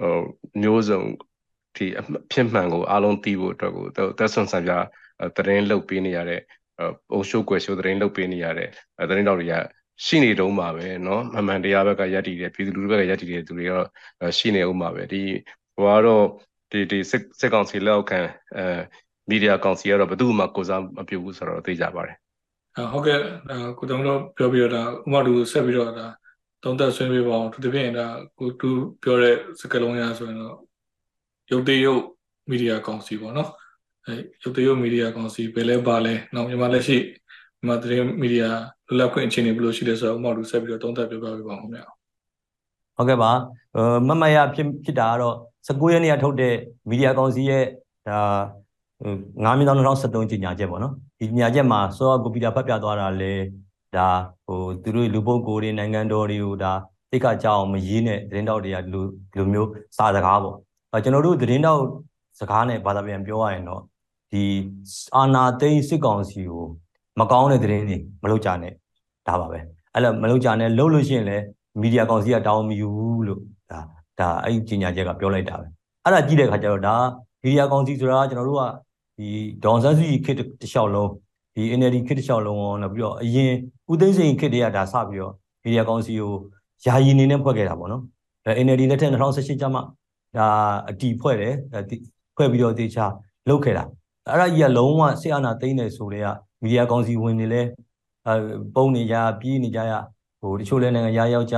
[0.00, 0.20] ဟို
[0.62, 1.00] မျိုးစုံ
[1.76, 1.86] ဒီ
[2.32, 3.86] ဖြစ်မှန်ကိုအားလုံးသိဖို့အတွက်ကို
[4.18, 4.72] သက်ဆွန်ဆန်ပြ
[5.36, 6.40] သတင်းလုပ်ပေးနေရတဲ့
[7.10, 8.68] ပုံရှုပ်ွယ်ရှုပ်သတင်းလုပ်ပေးနေရတဲ့
[9.08, 9.54] သတင်းတော်တွေက
[10.06, 13.86] ရှိနေတုံးပါပဲเนาะမှန်မှန်တရားဘက်ကယက်တည်တယ်ပြည်သူလူထုဘက်ကယက်တည်တယ်သူတွေတော့
[14.38, 15.22] ရှိနေဦးမှာပဲဒီ
[15.74, 16.24] ဟိုကတော့
[16.71, 18.19] ဒီဒီစစ်စစ်ကောင်စီလက်အောက်ခံ
[18.57, 18.65] အဲ
[19.29, 22.17] မီဒီယာကောင်စီကတော့ဘယ်သူမှကိုစားမပြုတ်ဘူးဆိုတော့သိကြပါတယ်
[22.91, 23.19] ဟုတ်ကဲ့
[23.79, 26.07] ကိုတုံးတော့ပြောပြီးတော့ဒါဥမာတူဆက်ပြီးတော့ဒါ
[26.63, 28.05] သုံးသက်ဆွေးနွေးပါအောင်သူတပြည့်ဒါ
[28.39, 28.69] ကိုတူ
[29.03, 30.57] ပြောတဲ့စကားလုံးရဆိုရင်တော့
[31.51, 32.03] ရုပ်သေးရုပ်
[32.49, 33.49] မီဒီယာကောင်စီပေါ့နော်
[34.05, 36.97] အဲရုပ်သေးရုပ်မီဒီယာကောင်စီဘယ်လဲပါလဲနောက်မြန်မာလက်ရှိ
[37.57, 38.49] မြန်မာသတင်းမီဒီယာ
[38.87, 41.85] လွတ်လပ်ခွင့်အခြေအနေဘယ်လိုရှိလဲဆိုတော့ဥမာတူဆက်ပြီးတော့သုံးသက်ပြောပြပေးပါဦးခင်ဗျာ
[42.95, 43.31] ဟုတ်ကဲ့ပါ
[44.07, 46.55] မမရဖြစ်ဖြစ်တာကတော့ 19ရက်နေ့ကထုတ်တဲ့
[46.89, 47.63] မီဒီယာကောင်စီရဲ့
[48.07, 48.19] ဒါ
[49.43, 53.33] 9မိနစ်2013ကြီးညာချက်ပေါ့နော်ဒီညာချက်မှာစောကွန်ပျူတာဖတ်ပြသွားတာလေ
[53.95, 54.09] ဒါ
[54.45, 56.73] ဟိုသူတို့လူပုဂ္ဂိုလ်တွေနိုင်ငံတော်တွေကိုဒါ
[57.11, 60.55] တိတ်ခကြောင်မရေးနဲ့သတင်းတောက်တွေကဒီလိုဒီလိုမျိုးစာစကားပေါ့
[60.91, 61.81] အဲကျွန်တော်တို့သတင်းတောက်
[62.39, 63.81] စကားနဲ့ဘာသာပြန်ပြောရရင်တော့
[64.31, 64.43] ဒီ
[65.15, 66.65] အာနာသိန်းစစ်ကောင်စီကို
[67.19, 68.73] မကောင်းတဲ့သတင်းတွေမလုပ်ကြနဲ့
[69.27, 69.59] ဒါပါပဲ
[69.93, 71.43] အဲ့လိုမလုပ်ကြနဲ့လုပ်လို့ရှိရင်လည်း
[71.81, 73.79] မီဒီယာကောင်စီကတောင်းမယူဘူးလို့ဒါ
[74.19, 75.65] ဒါအဲ့ဒီကြီးညာချက်ကပြောလိုက်တာပဲ
[76.03, 76.95] အဲ့ဒါကြည့်တဲ့အခါကျတော့ဒါ
[77.43, 78.63] မီဒီယာကောင်စီဆိုတာကျွန်တော်တို့က
[79.17, 79.27] ဒီ
[79.63, 81.09] ဒေါန်ဆန်းစုကြည်ခေတ်တစ်လျှောက်လုံး
[81.55, 83.53] ဒီ NLD ခေတ်တစ်လျှောက်လုံးရောနောက်ပြီးတော့အရင်
[83.91, 86.31] ဦးသိန်းစိန်ခေတ်တည်းကဒါစပြီးတော့မီဒီယာကောင်စီကို
[86.85, 88.03] ယာယီနေနဲ့ဖွဲ့ခဲ့တာပေါ့နော်
[88.45, 89.79] အဲ NLD လက်ထက်2018ကျမှ
[90.37, 90.47] ဒါ
[90.89, 91.55] အတီဖွဲ့တယ်
[92.35, 93.05] ဖွဲ့ပြီးတော့တေချာ
[93.49, 93.83] လုတ်ခဲ့တာ
[94.29, 96.27] အဲ့ဒါကြီးကလုံးဝစစ်အာဏာသိမ်းတယ်ဆိုတဲ့က
[96.61, 97.61] မီဒီယာကောင်စီဝင်နေလဲ
[98.27, 98.35] အဲ
[98.75, 99.93] ပုံနေကြပြေးနေကြရ
[100.39, 101.55] ဟိုတချို့လဲနိုင်ငံရရောက်ကြ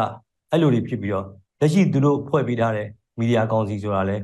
[0.51, 1.25] အဲ့လိုတွေဖြစ်ပြီးတော့
[1.59, 2.87] လက်ရှိသူတို့ဖွဲ့ပေးထားတဲ့
[3.19, 4.17] မီဒီယာကောင်စီဆိုတာလဲ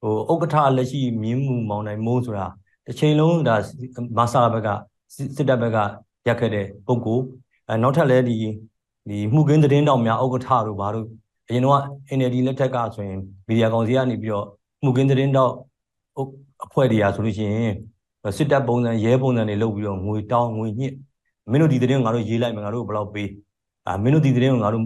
[0.00, 2.46] ဟိုဥက္ကဋ္ဌလက်ရှိမြင်းမှုမောင်နိုင်မိုးဆိုတာ
[2.86, 3.56] တစ်ချိန်လုံးဒါ
[4.18, 4.68] မဆာဘက်က
[5.36, 5.78] စစ်တပ်ဘက်က
[6.26, 7.20] ရက်ခဲ့တဲ့ပုံကို
[7.68, 8.36] အဲနောက်ထပ်လဲဒီ
[9.08, 11.06] ဒီမှုကင်းသတင်းတောင်များဥက္ကဋ္ဌတို့ဘာလို့
[11.48, 11.80] အရင်တော့
[12.18, 14.46] NLD လက်ထက်ကဆိုရင်မီဒီယာကောင်စီကနေပြီးတော့
[14.84, 15.52] မှုကင်းသတင်းတောက်
[16.64, 17.74] အဖွဲ့တွေကဆိုလို့ရှိရင်
[18.36, 20.94] စစ်တပ်ပုံစံရဲပုံစံတွေလုပ်ပြီးတော့ငွေတောင်းငွေညှစ်
[21.50, 23.30] မင်းတို့ဒီသတင်းကိုငါတို့ရေးလိုက်မယ်ငါတို့ဘယ်လောက်ပေး
[23.86, 24.84] အာမင်းတို့ဒီသတင်းကိုငါတို့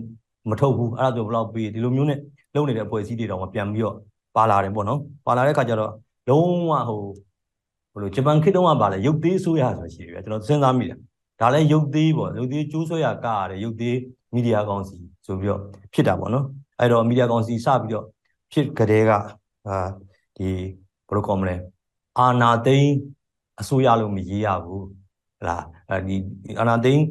[0.51, 2.19] မထုတ်ဘူးအဲ့ဒါဆိုဘယ်လောက်ပေးဒီလိုမျိုးနဲ့
[2.55, 3.97] လုပ်နေတဲ့အဖွဲ့အစည်းတွေတော့ပြန်ပြီးတော့
[4.37, 5.93] ပါလာတယ်ပေါ့နော်ပါလာတဲ့ခါကျတော့
[6.29, 7.03] လုံးဝဟို
[7.93, 10.99] ဘယ်လိုဂျပန်ခေတ်တုန်းကပါလဲရုပ်သေးဆိုးရဆိုရှိတယ်ကျွန်တော်စဉ်းစားမိတယ်
[11.41, 13.97] ဒါလည်းရုပ်သေးပေါ့ရုပ်သေးကျိုးဆွဲရကရတယ်ရုပ်သေး
[14.35, 15.61] မီဒီယာကောင်စီဆိုပြီးတော့
[15.95, 16.45] ဖြစ်တာပေါ့နော်
[16.81, 18.05] အဲ့တော့မီဒီယာကောင်စီစပြီးတော့
[18.53, 19.11] ဖြစ်ကြတဲ့က
[19.69, 19.79] အာ
[20.37, 20.49] ဒီ
[21.09, 21.57] ဘယ်လိုကောမလဲ
[22.19, 22.95] အာနာသိန်း
[23.61, 24.85] အစိုးရလို့မရေးရဘူး
[25.39, 26.17] ဟလားအဲဒီ
[26.61, 27.03] အာနာသိန်း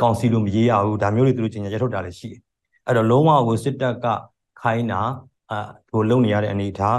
[0.00, 2.40] ကောင်စီလို့မရေးရဘူးဒါမျိုးတွေသူတို့ကျင်ညာချက်ထုတ်တာလည်းရှိတယ်
[2.86, 4.06] အဲ့တော့လုံးဝကိုစစ်တပ်က
[4.60, 5.00] ခိုင်းတာ
[5.50, 5.58] အဲ
[5.90, 6.98] ဟိုလုံနေရတဲ့အနေအထား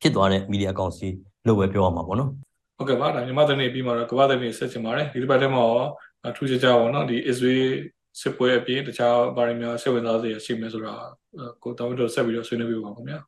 [0.00, 1.08] ဖြစ်သွားတဲ့မီဒီယာကောင်စီ
[1.46, 2.30] လို့ပဲပြောရမှာပေါ့နော်
[2.76, 7.70] ဟုတ်ကဲ့ပါဒါမြန်မာသတင်းပြီးမှတော့ကမ္ဘာသတင်းဆက်ချင်ပါတယ်ဒီတစ်ပတ်ထဲမှာရောထူးခြားခြားပေါ့နော်ဒီ Israel
[8.20, 10.94] စစ်ပွဲအပြင်တခြားဘာတွေများစိတ်ဝင်စားစရာရှိမယ်ဆိုတာ
[11.62, 13.18] ကိုတောင်းတော့ဆက်ပြီးတော့ဆွေးနွေးပြပါခင်ဗျာ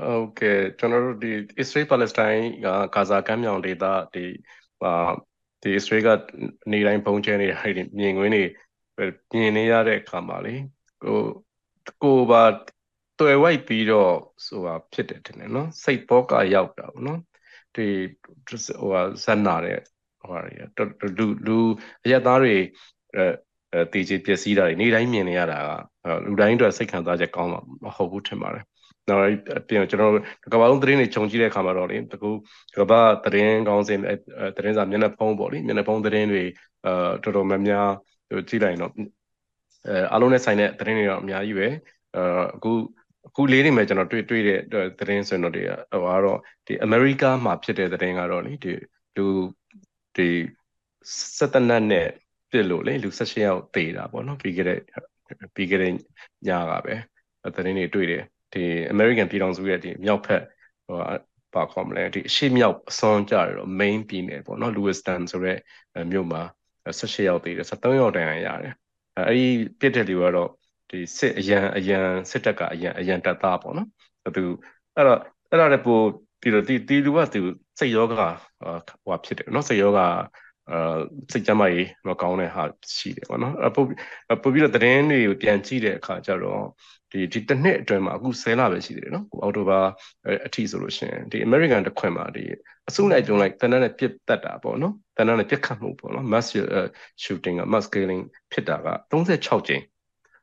[0.00, 4.24] ဟုတ်ကဲ့ကျွန်တော်တို့ဒီ Israel Palestine ကဂါဇာကမ်းမြောင်ဒေသဒီ
[4.80, 4.92] ဟာ
[5.62, 6.08] ဒီ Israel က
[6.72, 8.44] နေတိုင်းပုံချဲနေတာတွေမြင်ကွင်းတွေ
[9.32, 10.54] မြင်နေရတဲ့အခါမှာလေ
[11.04, 11.18] ကို
[12.02, 12.42] ကိုပါ
[13.20, 14.12] တွေ့ဝိုက်ပြီးတော့
[14.46, 17.20] ဆိုတာဖြစ်တယ်တင်တယ်နော်စိတ်ဘောကရောက်တာပေါ့နော်
[17.74, 17.86] ဒီ
[18.46, 19.78] ဟိုဟာဇက်နာတဲ့
[20.20, 20.38] ဟိုဟာ
[21.18, 21.58] လူလူ
[22.04, 22.54] အရက်သားတွေ
[23.16, 28.64] အဲတည်ကြည်ပျက်စီးတာတွေနေ့တိုင်းမြင်နေရတာကလူတိုင်းအတွက်စိတ်ခံစားချက်ကောင်းမှာမဟုတ်ဘူးထင်ပါတယ်
[29.08, 29.20] နော်
[29.68, 30.12] ပြင်ကျွန်တော်
[30.52, 32.30] ကဘာလုံးသတင်းတွေခြုံကြည့်တဲ့အခါမှာတော့လေတကူ
[32.76, 34.00] ကဘာသတင်းကောင်းစင်
[34.56, 36.42] သတင်းစာမျက်နှာဖုံးပေါ့လေမျက်နှာဖုံးသတင်းတွေ
[36.86, 37.88] အဲတော်တော်များများ
[38.48, 38.92] ကြည့်လိုက်တော့
[39.88, 41.68] အဲအားလုံးနဲ့ဆိုင်တဲ့သတင်းတွေတော့အများကြီးပဲ
[42.16, 42.22] အဲ
[42.56, 42.72] အခု
[43.28, 44.60] အခုလေးနေမှာကျွန်တော်တွေ့တွေ့တဲ့
[44.98, 48.72] သတင်းဆိုတော့ဒီဟိုကတော့ဒီအမေရိကမှာဖြစ်တဲ့သတင်းကတော့လေဒီ
[49.16, 49.26] လူ
[50.16, 50.28] ဒီ
[51.38, 52.08] စက်တနတ်နဲ့
[52.50, 54.78] ပြစ်လို့လေလူ16ယောက်သေတာပေါ့နော်ပြီးခဲ့တဲ့
[55.54, 55.92] ပြီးခဲ့တဲ့
[56.48, 56.94] ညကပဲ
[57.56, 60.42] သတင်းတွေတွေ့တယ် ဒီ American ပြည်ထောင်စုရဲ့ဒီမြောက်ဖက်
[60.86, 60.98] ဟို
[61.54, 65.58] ပါခေါ်မလဲဒီအရှိမြောက်အစွန်ကြရတော့ main ပြည်နယ်ပေါ့နော် Lewiston ဆိုတဲ့
[66.12, 66.42] မြို့မှာ
[66.86, 68.74] 16ယောက်သေတယ်73ယောက်တန်ရရတယ်
[69.18, 69.46] အဲဒီ
[69.80, 70.50] ပြစ်တဲ့လူကတော့
[70.90, 73.88] ဒီစစ်အရန်အရန်စစ်တပ်ကအရန်အရန်တပ်သားပေါ့နော်
[74.36, 74.44] သူ
[74.96, 75.18] အဲ့တော့
[75.50, 76.04] အဲ့ဒါလည်းပို့
[76.40, 77.40] ပြီးတော့ဒီဒီလူကသူ
[77.78, 80.00] စိတ်ယောဂဟိုဖြစ်တယ်နော်စိတ်ယောဂ
[80.70, 80.98] အာ
[81.30, 82.62] စိတ်ကြမ်းမကြီးမကောင်းတဲ့ဟာ
[82.96, 83.86] ရှိတယ်ပေါ့နော်ပို့
[84.42, 86.62] ပို့ပြီးတော့သတင်းတွေကိုပြန်ကြည့်တဲ့အခါကျတော့
[87.10, 89.80] ဒီဒီတစ်နှစ်အတွင်းမှာအခု10လပဲရှိသေးတယ်နော်အောက်တိုဘာ
[90.46, 92.44] အထိဆိုလို့ရှိရင်ဒီ American တစ်ခွင်မှာဒီ
[92.88, 96.46] အစုလိုက်ကြုံလိုက်တန်းတန်းနဲ့ပြစ်တက်တာပေါ့နော်တန်းတန်းနဲ့ပြစ်ခတ်မှုပေါ့နော် mass
[97.22, 98.22] shooting က mass killing
[98.52, 99.82] ဖြစ်တာက36ကြိမ်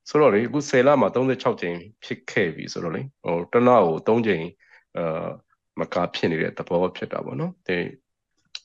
[0.10, 4.46] ဆိုတော့လေအခု10လမှာ36ကြိမ်ဖြစ်ခဲ့ပြီဆိုတော့လေဟိုတနအကို3ကြိမ်
[4.98, 5.28] အာ
[5.80, 7.78] မကဖြစ်နေတဲ့သဘောဖြစ်တာပေါ့နော်ဒီ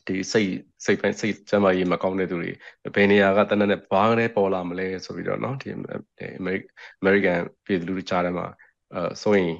[0.07, 0.51] ဒီစိတ်
[0.85, 2.51] စိတ်ပိုင်းစိတ်ကျမ်းမာရေးမကောင်းတဲ့သူတွေ
[2.95, 5.67] ဘယ်နေရာကတနက်နဲ့ဘာနဲ့ပေါ်လာမလဲဆိုပြီးတော့เนาะဒီ
[7.01, 8.47] American ပြည်သူလူထုကြားထဲမှာ
[8.93, 9.53] အဲဆိုရင်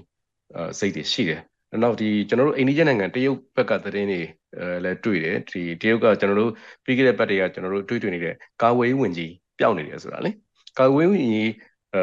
[0.56, 1.42] အဲစိတ်တွေရှိတယ်
[1.84, 4.22] နောက်ဒီကျွန်တော်တို့အိန္ဒိယနိုင်ငံတရုတ်ဘက်ကသတင်းတွေ
[4.58, 6.52] အဲလည်းတွေ့တယ်ဒီတရုတ်ကကျွန်တော်တို့
[6.84, 10.32] ပြီးခဲ့တဲ့ပတ်တွေကကျွန်တော်တို့တွေ့တွေ့နေတဲ့ကာဝေးဝင်ကြီးပျောက်နေတယ်ဆိုတာလေ
[10.80, 11.52] ကာဝေးဝင်ကြီး
[11.94, 12.02] အဲ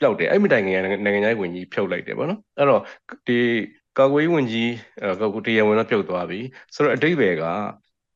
[0.00, 2.82] ပျောက်တယ်အဲ့မိတိုင်နိုင်ငံနိုင်ငံခြားဝင်ကြီးဖြုတ်လိုက်တယ်ပေါ့နော်အဲ့တော့
[3.26, 3.38] ဒီ
[3.97, 4.69] ကာကွယ်ရေးဝန်ကြီး
[5.21, 6.39] ကကိုတရားဝင်တော့ပြုတ်သွားပြီ
[6.75, 7.43] ဆိုတော့အတိတ်ဘယ်က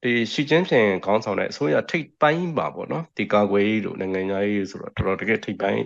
[0.04, 5.84] ဒီရှီကျင်းဖြင်ခေါင်းဆောင်တဲ့အစိုးရထိပ်ပိုင်းပါပေါ့နော်ဒီကာကွယ်ရေးလို့နိုင်ငံသားရေးဆိုတော့တော်တော်တကယ်ထိပ်ပိုင်း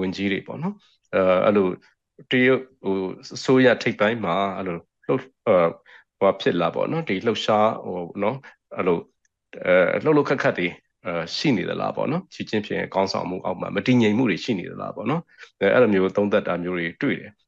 [0.00, 0.74] ဝန်ကြီးတွေပေါ့နော်
[1.14, 1.66] အဲအဲ့လို
[2.30, 2.96] တရုတ်ဟို
[3.36, 5.20] အစိုးရထိပ်ပိုင်းမှာအဲ့လိုလှုပ်
[6.18, 8.36] ဟိုဖြစ်လာပေါ့နော်ဒီလှုပ်ရှားဟိုနော်
[8.76, 8.98] အဲ့လို
[9.94, 10.68] အဲလှုပ်လှုပ်ခက်ခက်တွေ
[11.06, 15.22] အဲရှိနေသလားပေါ့နော်ချီချင်းဖြင့်ကောင်းဆောင်မှုအောက်မှာမတည်ငြိမ်မှုတွေရှိနေသလားပေါ့နော်
[15.60, 17.41] အဲအဲ့လိုမျိုးသုံးသက်တာမျိုးတွေတွေ့တယ်အဲ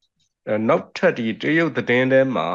[0.68, 2.48] နောက်ထပ်ဒီတရုတ်သတင်းထဲမှာ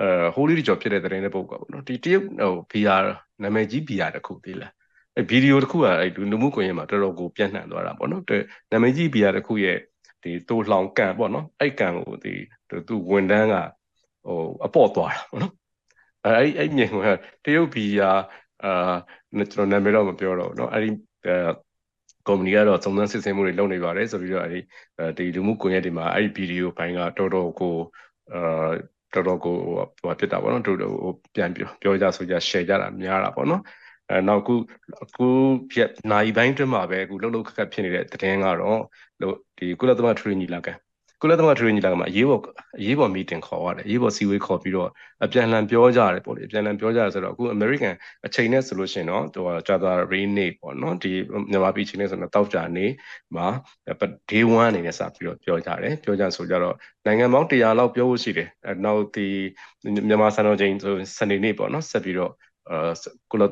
[0.00, 3.04] အဲဟိုလီကျော်ဖြစ်တဲ့သတင်းတဲ့ပုဂ္ဂိုလ်ပေါ့နော်ဒီတရုတ်ဟို VR
[3.42, 4.72] နာမည်ကြီး VR တစ်ခုသေးလား
[5.16, 8.22] အဲဗီဒီယိုတစ်ခုကအဲလူမှုကွန်ရက်မှာတော်တော်ကိုပြန့်နှံ့သွားတာပေါ့နော်
[8.70, 9.78] နာမည်ကြီး VR တစ်ခုရဲ့
[10.22, 12.34] ဒီတိုးလောင်ကန်ပေါ့နော်အဲ့ကန်ကိုဒီ
[12.88, 13.54] သူဝန်တန်းက
[14.26, 15.52] ဟိုအပေါ့သွားတာပေါ့နော်
[16.24, 16.94] အဲအဲ့အဲ့မြင်က
[17.44, 18.18] တရုတ် VR
[18.64, 18.94] အာ
[19.52, 20.90] ကျွန်တော်နာမည်တော့မပြောတော့ဘူးเนาะအဲ့ဒီ
[22.27, 24.59] ကုမ္ပဏီကတော့စုံစမ်းစစ်ဆေးမှုတွေလုပ်နေပါတယ်ဆိုပြီးတော့အဲ
[25.17, 27.75] ဒီဒီလူမှုကွန်ရက်တွေမှာအဲ့ဒီဗီဒီယိုပိုင်းကတော်တော်ကို
[28.33, 28.71] အာ
[29.13, 29.55] တော်တော်ကို
[30.01, 33.61] ဟိုဖြစ်တာပေါ့နော်တို့ဟိုပြန်ပြောကြဆိုကြ share ကြတာများတာပေါ့နော်
[34.09, 34.53] အဲနောက်ခု
[35.03, 35.27] အခု
[35.71, 35.79] ပြ
[36.11, 38.81] နိုင်ပိုင်းတွင်မှာပဲအခုလှုပ်လှုပ်ခက်ခက်ဖြစ်နေတဲ့သတင်းကတော့
[39.57, 40.73] ဒီကုလသမဂ္ဂထရီညီလာခံ
[41.21, 42.41] ကုလသမဂ္ဂထရီညီလာခံမှာအရေးပေါ်
[42.79, 44.89] အရေးပေါ် meeting ခေါ်ရတယ်အရေးပေါ်စီဝေးခေါ်ပြီးတော့
[45.23, 47.93] အပြန်လှန်ပြောကြရတယ်ပေါ့လေအပြန်လှန်ပြောကြရဆိုတော့အခု American
[48.25, 51.11] အချိန်နဲ့ဆိုလို့ရှိရင်တော့ဟိုဂျာသာရီနေပေါ့နော်ဒီ
[51.51, 52.85] မြန်မာပြည်ချိန်နဲ့ဆိုတော့တောက်ကြနေ
[53.35, 53.47] မှာ
[54.29, 56.75] day 1အနေနဲ့စပြီးတော့ပြောကြတယ်ပြောကြဆိုကြတော့
[57.05, 59.27] နိုင်ငံပေါင်း100လောက်ပြောဖို့ရှိတယ်အဲနောက်ဒီ
[60.07, 62.54] မြန်မာစံတော်ချိန်ဆိုစနေနေ့ပေါ့နော်ဆက်ပြီးတော့အာ
[63.31, 63.43] ကုလ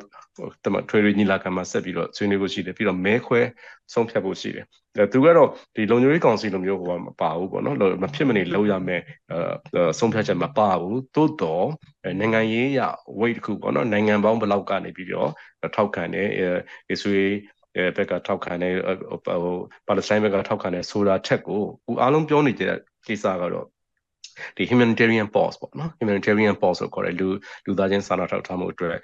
[0.63, 3.41] တမထွေရီညီလာခံမှာဆက်ပြီးတော့ဆွေးနွေးဖို့ရှိတယ်ပြီးတော့မဲခွဲ
[3.93, 4.65] ဆုံးဖြတ်ဖို့ရှိတယ်
[4.97, 11.67] အဲသူကတော့ဒီလုံခြုံရေးကောင်စီလိုမျိုးဟိုမပါဘူးပေါ့နော်မဖြစ်မနေလုပ်ရမယ်အဲဆုံးဖြတ်ချက်မပါဘူးသို့တော့
[12.19, 12.81] နိုင်ငံရေးရ
[13.19, 15.29] weight တစ်ခုပေါ့နော်နိုင်ငံပေါင်းဘယ်လောက်ကနေပြီးတော့
[15.75, 16.27] ထောက်ခံတယ်
[16.89, 17.33] အစ္စရေး
[17.75, 18.73] အဲဘက်ကထောက်ခံတယ်
[19.09, 19.19] ဟို
[19.87, 22.75] ပါလက်စတိုင်းဘက်ကထောက်ခံတယ်ဆိုတာချက်ကိုဦးအားလုံးပြောနေတဲ့
[23.07, 23.67] ကိစ္စကတော့
[24.57, 27.27] ဒီ humanitarian pause ပေါ့နော် humanitarian pause ဆိုခေါ်တဲ့လူ
[27.65, 28.95] လူသားချင်းစာနာထောက်ထားမှုအတွက်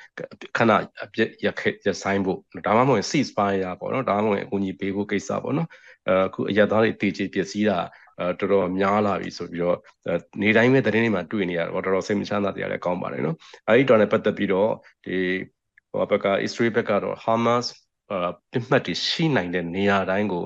[0.58, 0.72] ခဏ
[1.04, 5.68] အပြည့်ရခဲ့ရဆိုင်ဖို့ဒါမှမဟုတ် cease fire ပေါ့နော်ဒါမှမဟုတ်အကူအညီပေးဖို့ကိစ္စပေါ့နော်
[6.28, 7.78] အခုအရသားတွေတည်ကြည်ပျက်စီးတာ
[8.40, 9.78] တော်တော်များလာပြီဆိုပြီးတော့
[10.42, 13.36] နေတိုင်းပဲသတင်းတွေမှာတွေ့နေရတော့တော်တော်စိတ်မချမ်းသာတရားလည်းကောင်းပါတယ်နော်
[13.68, 14.72] အဲဒီတော့လည်းပတ်သက်ပြီးတော့
[15.06, 15.18] ဒီ
[15.92, 17.66] ဟိုဘက်က Israel ဘက်ကတော့ Hamas
[18.52, 20.44] ပြစ်မှတ်တွေရှိနိုင်တဲ့နေရာတိုင်းကို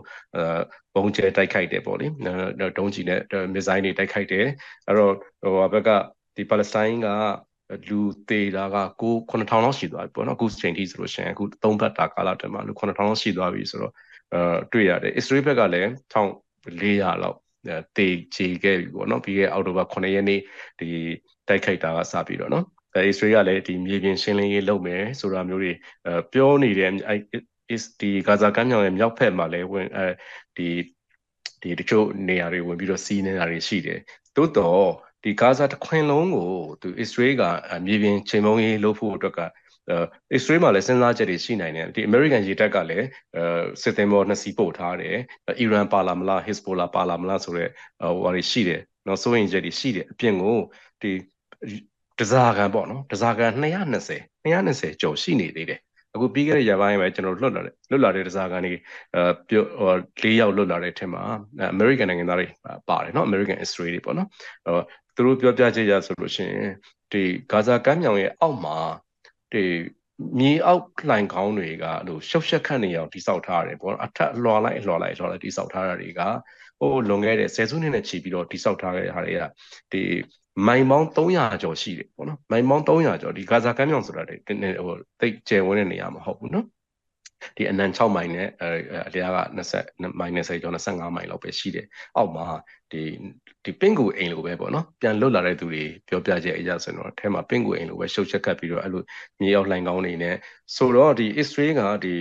[0.95, 2.07] ဘုံကျဲတိုက်ခိုက်တယ်ပေါ့လေ
[2.77, 3.19] ဒုံးကျည်နဲ့
[3.53, 4.45] မစ်ဇိုင်းတွေတိုက်ခိုက်တယ်
[4.87, 5.89] အဲ့တော့ဟိုဘက်က
[6.37, 7.07] ဒီပါလက်စတိုင်းက
[7.89, 7.99] လူ
[8.29, 13.93] သေးတာက9 9000လောက်ရှိသွားပြီပေါ့နော်အခုချိန်ထိဆိုလို့ရှိရင်အခု3ဘတ်တာကာလတည်းမှာလူ9000လောက်ရှိသွားပြီဆိုတော့
[14.33, 17.37] အဲတွေ့ရတယ် Israel ဘက်ကလည်း1400လောက်
[17.97, 20.39] တေချေခဲ့ပြီပေါ့နော်ပြီးခဲ့အောက်တိုဘာ9ရက်နေ့
[20.79, 20.87] ဒီ
[21.47, 25.71] တိုက်ခိုက်တာကစပြီးတော့နော်အဲ Israel ကလည်းဒီမြေပြင်ရှင်းလင်းရေးလုပ်မယ်ဆိုတာမျိုးတွေ
[26.05, 26.91] အဲပြောနေတယ်
[27.69, 30.05] အဲဒီဂါဇာကမ်းမြောင်ရဲ့မြောက်ဖက်မှာလည်းဝင်အဲ
[30.57, 30.67] ဒီ
[31.61, 33.99] ဒီတချို့နေရာတွေဝင်ပြီးတော့စီးနေတာတွေရှိတယ်
[34.35, 34.89] တိုးတော့
[35.23, 37.43] ဒီဂါဇာတစ်ခွင်လုံးကိုသူအစ္စရေးက
[37.85, 39.39] မြေပြင်ချိန်မုံရေးလုပ်ဖို့အတွက်က
[40.33, 43.43] အစ္စရေးမှာလည်းစဉ်းစားချက်တွေရှိနိုင်တယ်ဒီအမေရိကန်ရေတပ်ကလည်းအဲ
[43.81, 45.17] စစ်သင်္ဘောနှစ်စီးပို့ထားတယ်
[45.59, 47.71] အီရန်ပါလာမလားဟစ်ဘိုလာပါလာမလားဆိုတော့
[48.15, 50.57] ဟိုဟာတွေရှိတယ်နော်စိုးရင်ချက်တွေရှိတယ်အပြင်ကို
[51.01, 51.11] ဒီ
[52.19, 55.79] တစားကန်ပေါ့နော်တစားကန်220 220ကျော်ရှိနေသေးတယ်
[56.15, 58.73] အခုပြီးခဲ့တဲ့ရက်ပိုင်းပဲကျွန်တော်လွတ်လာတယ်လွတ်လာတဲ့တစားကန်တွေ
[59.15, 59.63] အဲပြော
[60.21, 61.23] ၄ယောက်လွတ်လာတဲ့အထက်မှာ
[61.71, 62.47] အမေရိကန်နိုင်ငံသားတွေ
[62.89, 64.27] ပါတယ်နော်အမေရိကန်အစ္စရေးတွေပေါ့နော်
[64.67, 64.73] အဲ
[65.15, 66.71] သူတို့ပြောပြချက်ရဆိုလို့ရှိရင်
[67.11, 68.77] ဒီဂါဇာကမ်းမြောင်ရဲ့အောက်မှာ
[69.53, 69.63] ဒီ
[70.39, 76.21] မြေအောက်လှိုင်ခေါင်းတွေကလို့ရှုပ်ရှက်ခတ်နေအောင်တိစောက်ထားရတယ်ပေါ့အထက်လွှာလိုက်လွှာလိုက်လွှာလိုက်တိစောက်ထားတာတွေက
[76.79, 79.41] ဟိုလွန်ခဲ့တဲ့ဆယ်စုနှစ်နဲ့ချီပြီးတော့တိစောက်ထားခဲ့တဲ့ဟာတွေက
[79.91, 80.01] ဒီ
[80.67, 84.37] မိုင်ပေါင်း300ကျော်ရှိတယ်ပေါ့နော်မိုင်ပေါင်း300ကျော်ဒီဂါဇာကမ်းမြောင်ဆိုတာဟို
[85.21, 86.65] တိတ်ကျယ်ဝန်းတဲ့နေရာမဟုတ်ဘူးနော်
[87.57, 88.69] ဒီအနံ6မိုင်နဲ့အဲ
[89.07, 91.85] အလျားက20မိုင်20ကျော်25မိုင်လောက်ပဲရှိတယ်
[92.17, 92.45] အောက်မှာ
[92.91, 93.01] ဒီ
[93.65, 99.03] ဒီပင်ကူအိမ်လိုပဲပေါ့နော်ပြန်လွတ်လာတဲ့သူတွေပြောပြချက်အရာဆိုတော့အဲမှာပင်ကူအိမ်လိုပဲရှုပ်ချက်ကပ်ပြီးတော့အဲ့လို
[99.41, 100.35] မြေရောက်လှိုင်ကောင်းနေနဲ့
[100.75, 102.15] ဆိုတော့ဒီ Israel ကဒီ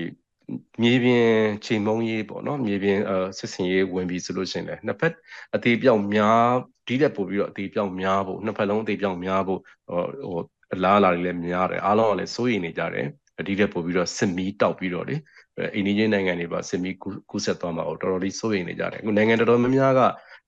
[0.82, 1.26] မြေပြင်
[1.64, 5.14] ချိန်မုံရေးပေါ့နော်မြေပြင်အဲစစ်စင်ရေးဝင်ပြီးဆိုလို့ရှိရင်လည်းနှစ်ဖက်
[5.54, 6.46] အသေးပြောက်များ
[6.88, 10.42] ဒီတက်ပို့ပြီးတော့အသေးပြောက်များဖို့နှစ်ဖက်လုံးအသေးပြောက်များဖို့ဟိုဟို
[10.74, 13.06] အလားအလာတွေလည်းများတယ်အားလုံးကလည်းစိုးရိမ်နေကြတယ်
[13.48, 15.16] ဒီတက်ပို့ပြီးတော့စစ်မီးတောက်ပြီးတော့လေ
[15.74, 16.94] အိန္ဒိယနိုင်ငံတွေပါစစ်မီး
[17.30, 20.00] ကူးဆက်သွားမှာတော့တော်တော်လေးစိုးရိမ်နေကြတယ်အခုနိုင်ငံတော်တော်များများက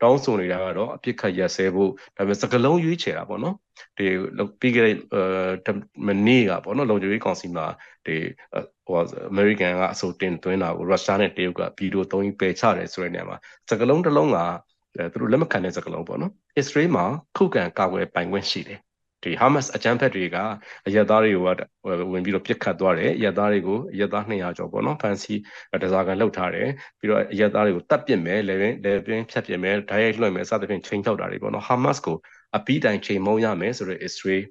[0.03, 3.55] တောင်းဆိုနေတာကတော့အပြစ်ခတ်ရက်စဲဖို့ဒါပေမဲ့စကလုံးရွေးချယ်တာပေါ့နော်
[3.99, 4.07] ဒီ
[4.61, 5.77] ပြီးခဲ့တဲ့
[6.07, 7.67] မနေ့ကပေါ့နော်လုံခြုံရေးကောင်စီမှာ
[8.07, 8.17] ဒီ
[8.87, 8.97] ဟို
[9.31, 13.39] အမေရိကန်ကအစိုးတင်သွင်းတာကိုရုရှားနဲ့တရုတ်ကဗီဒီယိုသုံးပြီးပယ်ချတယ်ဆိုတဲ့နေရာမှာ
[13.71, 14.39] စကလုံးတစ်လုံးက
[15.13, 17.05] သူတို့လက်မခံတဲ့စကလုံးပေါ့နော်အစ္စရေးမှာ
[17.37, 18.79] ခုခံကာကွယ်ပိုင်ခွင့်ရှိတယ်
[19.25, 20.37] ဒီ Hamas အကြမ်းဖက်တွေက
[20.87, 21.43] အရက်သားတွေကို
[22.13, 25.35] ဝင်ပြီးတော့ပြစ်ခတ်သွားတယ်အရက်သားတွေကိုအရက်သား200ကျော်ပေါ့နော်ဖန်စီ
[25.83, 32.17] တစားကန်လှုပ်ထားတယ်ပြီးတော့အရက်သားတွေကိုတတ်ပစ်မယ်လေပင်လေပင်ဖြတ်ပစ်မယ်ဓာတ်ရိုက်လွှင့်မယ်စသဖြင့်ချိန်ချောက်တာတွေပေါ့နော် Hamas ကို
[32.57, 34.43] အပီးတိုင်ချိန်မုံရမယ်ဆိုတော့ Israel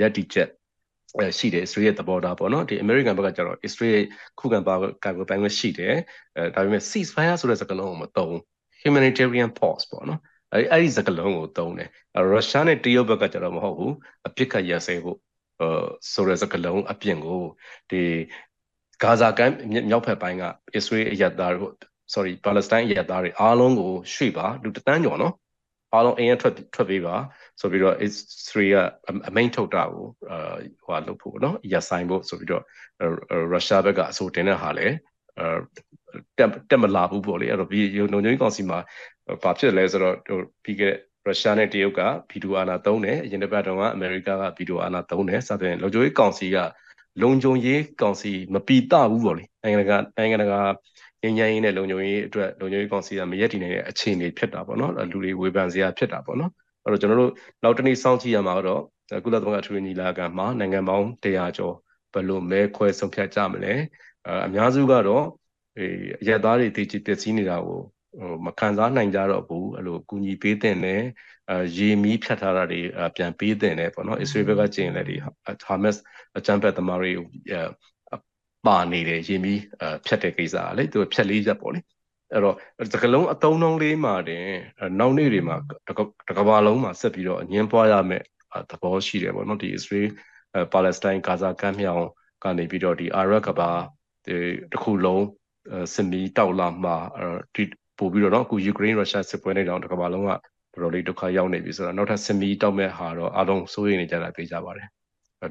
[0.00, 0.48] ရက်တီချက်
[1.38, 4.02] ရှိတယ် Israel ရဲ့သဘောထားပေါ့နော်ဒီ American ဘက်ကကျတော့ Israel
[4.38, 5.94] ခုခံပါကာကွယ်ပိုင်ခွင့်ရှိတယ်
[6.36, 8.34] အဲဒါပေမဲ့ ceasefire ဆိုတဲ့စကားလုံးကိုမသုံး
[8.82, 10.20] humanitarian pause ပေါ့နော်
[10.52, 11.88] အဲ့အဲ့ဒီစကလုံးကိုသုံးတယ်
[12.32, 13.94] ရုရှားနဲ့တရုတ်ဘက်ကကျတော့မဟုတ်ဘူး
[14.26, 15.18] အပြစ်ခတ်ရစဲဖို့
[15.60, 15.68] အဲ
[16.12, 17.42] ဆိုတဲ့စကလုံးအပြင်ကို
[17.90, 18.02] ဒီ
[19.02, 19.54] ဂါဇာကမ်း
[19.90, 20.42] မြောက်ဖက်ပိုင်းက
[20.74, 21.72] အစ္စရေးအရက်သားတို့
[22.14, 25.34] sorry ပါလက်စတိုင်းအရက်သားတွေအားလုံးကိုရွှေ့ပါလူတန်းကျော်နော်
[25.92, 27.14] အားလုံးအင်းရထွက်ထွက်ပေးပါ
[27.60, 30.38] ဆိုပြီးတော့ Israel ကအမိန့်ထုတ်တာကိုအာ
[30.84, 32.64] ဟိုလုပ်ဖို့နော်ရက်ဆိုင်ဖို့ဆိုပြီးတော့
[33.52, 34.90] ရုရှားဘက်ကအဆိုတင်တဲ့ဟာလဲအဲ
[36.38, 37.80] တက်တက်မလာဘူးပေါ့လေအဲ့တော့ဒီ
[38.12, 38.78] လုံခြုံရေးကောင်စီမှာ
[39.42, 40.94] ဘာဖြစ်လဲဆိုတော့ဟိုပြီးခဲ့
[41.26, 46.56] ရုရှားနဲ့တရုတ်ကဗီဒီယိုအာနာသုံးတယ်အရင်တစ်ပတ်တုန်းကအမေရိကကဗီဒီယိုအာနာသုံးတယ်စသဖြင့်လုံခြုံရေးကောင်စီက
[47.22, 50.60] လုံခြုံရေးကောင်စီမပီတဘူးပေါ့လေနိုင်ငံတကာနိုင်ငံတကာ
[51.22, 56.52] ငြိမ်းချမ်းရေးနဲ့လုံခြုံရေးအတွက်လုံခြုံရေးကောင်စီကမရက်တည်နေတဲ့အခြေအနေဖြစ်တာပေါ့နော်လူတွေဝေဖန်စရာဖြစ်တာပေါ့နော်
[56.84, 58.82] အဲ့တော့ကျွန်တော်တို့နောက်တနေ့စောင့်ကြည့်ရမှာတော့
[59.24, 61.74] ကုလသမဂ္ဂထူးညီလာခံမှာနိုင်ငံပေါင်း100ကျော်
[62.12, 63.74] ဘယ်လိုမဲခွဲဆုံးဖြတ်ကြမလဲ
[64.46, 65.24] အများစုကတော့
[65.78, 65.86] အဲ
[66.28, 67.80] ရက်သားတွေတည်ကြည်ပျက်စီးနေတာကို
[68.18, 71.02] ဟိုမခံစားနိုင်ကြတော့ဘူးအဲ့လိုကူညီပေးတဲ့နဲ့
[71.50, 72.80] အဲရေမီးဖြတ်ထားတာတွေ
[73.16, 75.16] ပြန်ပေးတဲ့နဲ့ပေါ့နော်အစ္စရေးဘက်ကကျင်လည်းဒီ
[75.66, 75.96] ဟာမက်
[76.36, 77.12] အချမ်းဖက်သမားတွေ
[78.66, 79.60] ပါနေတယ်ရေမီး
[80.06, 81.80] ဖြတ်တဲ့ကိစ္စလေသူဖြတ်လေးရက်ပေါ့လေ
[82.32, 82.56] အဲ့တော့
[82.92, 84.46] စကလုံးအတုံးလုံးလေးမှာတင်
[85.00, 85.56] နောက်နေ့တွေမှာ
[86.28, 88.22] တကဘာလုံးမှာဆက်ပြီးတော့အငင်းပွားရမယ်
[88.70, 90.08] သဘောရှိတယ်ပေါ့နော်ဒီအစ္စရေး
[90.72, 92.04] ပါလက်စတိုင်းဂါဇာကမ်းမြောင်
[92.44, 93.95] ကနေပြီးတော့ဒီအာရက်ကဘာဒီ
[94.71, 95.25] တစ်ခုလုံး
[95.95, 96.95] စင်မီတောက်လာမှာ
[97.55, 97.63] ဒီ
[97.97, 104.87] ပို့ပြီးတော့เนาะအခုယူကရိန်းရုရှားစစ်ပွဲနေတောင်တစ်ကမ္ဘာလုံးကတော်တော်လေးဒုက္ခရောက်နေပြီဆိုတော့နောက်ထပ်စင်မီတောက်မဲ့ဟာတော့အားလုံးစိုးရိမ်နေကြတာသိကြပါတယ်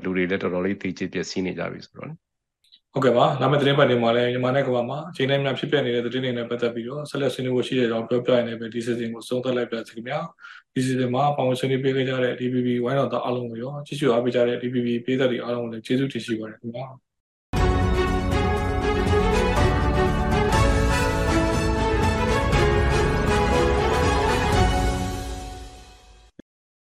[0.02, 2.08] လူတွေလည်းတော်တော်လေးသိချပြည့်စည်နေကြပြီဆိုတော့
[2.92, 10.18] ဟုတ်ကဲ့ပါလာမယ့်သတင်းပတ်တွေမှာလည်းမြန်မာနိုင်ငံကမှာအချိန်တိုင်းများဖြစ်ပျက်နေတဲ့သတင်းတွေနဲ့ပတ်သက်ပြီးတော့ဆက်လက်ဆွေးနွေးဖို့ရှိတဲ့အကြောင်းပြောပြရနေပဲဒီ season ကိုဆုံးသက်လိုက်ပါစေခင်ဗျာ
[10.74, 16.86] ဒီ season မှာပေါဝင်ဆွေးနွေးပေးခဲ့ကြတဲ့ DPP ဝိုင်းတော်သားအားလုံးကိုရောကြည့်ရှုအားပေးကြတဲ့ DPP ပေးသက်တွေအားလုံးကိုလည်းကျေးဇူးတင်ရှိပါတယ်ခင်ဗျာ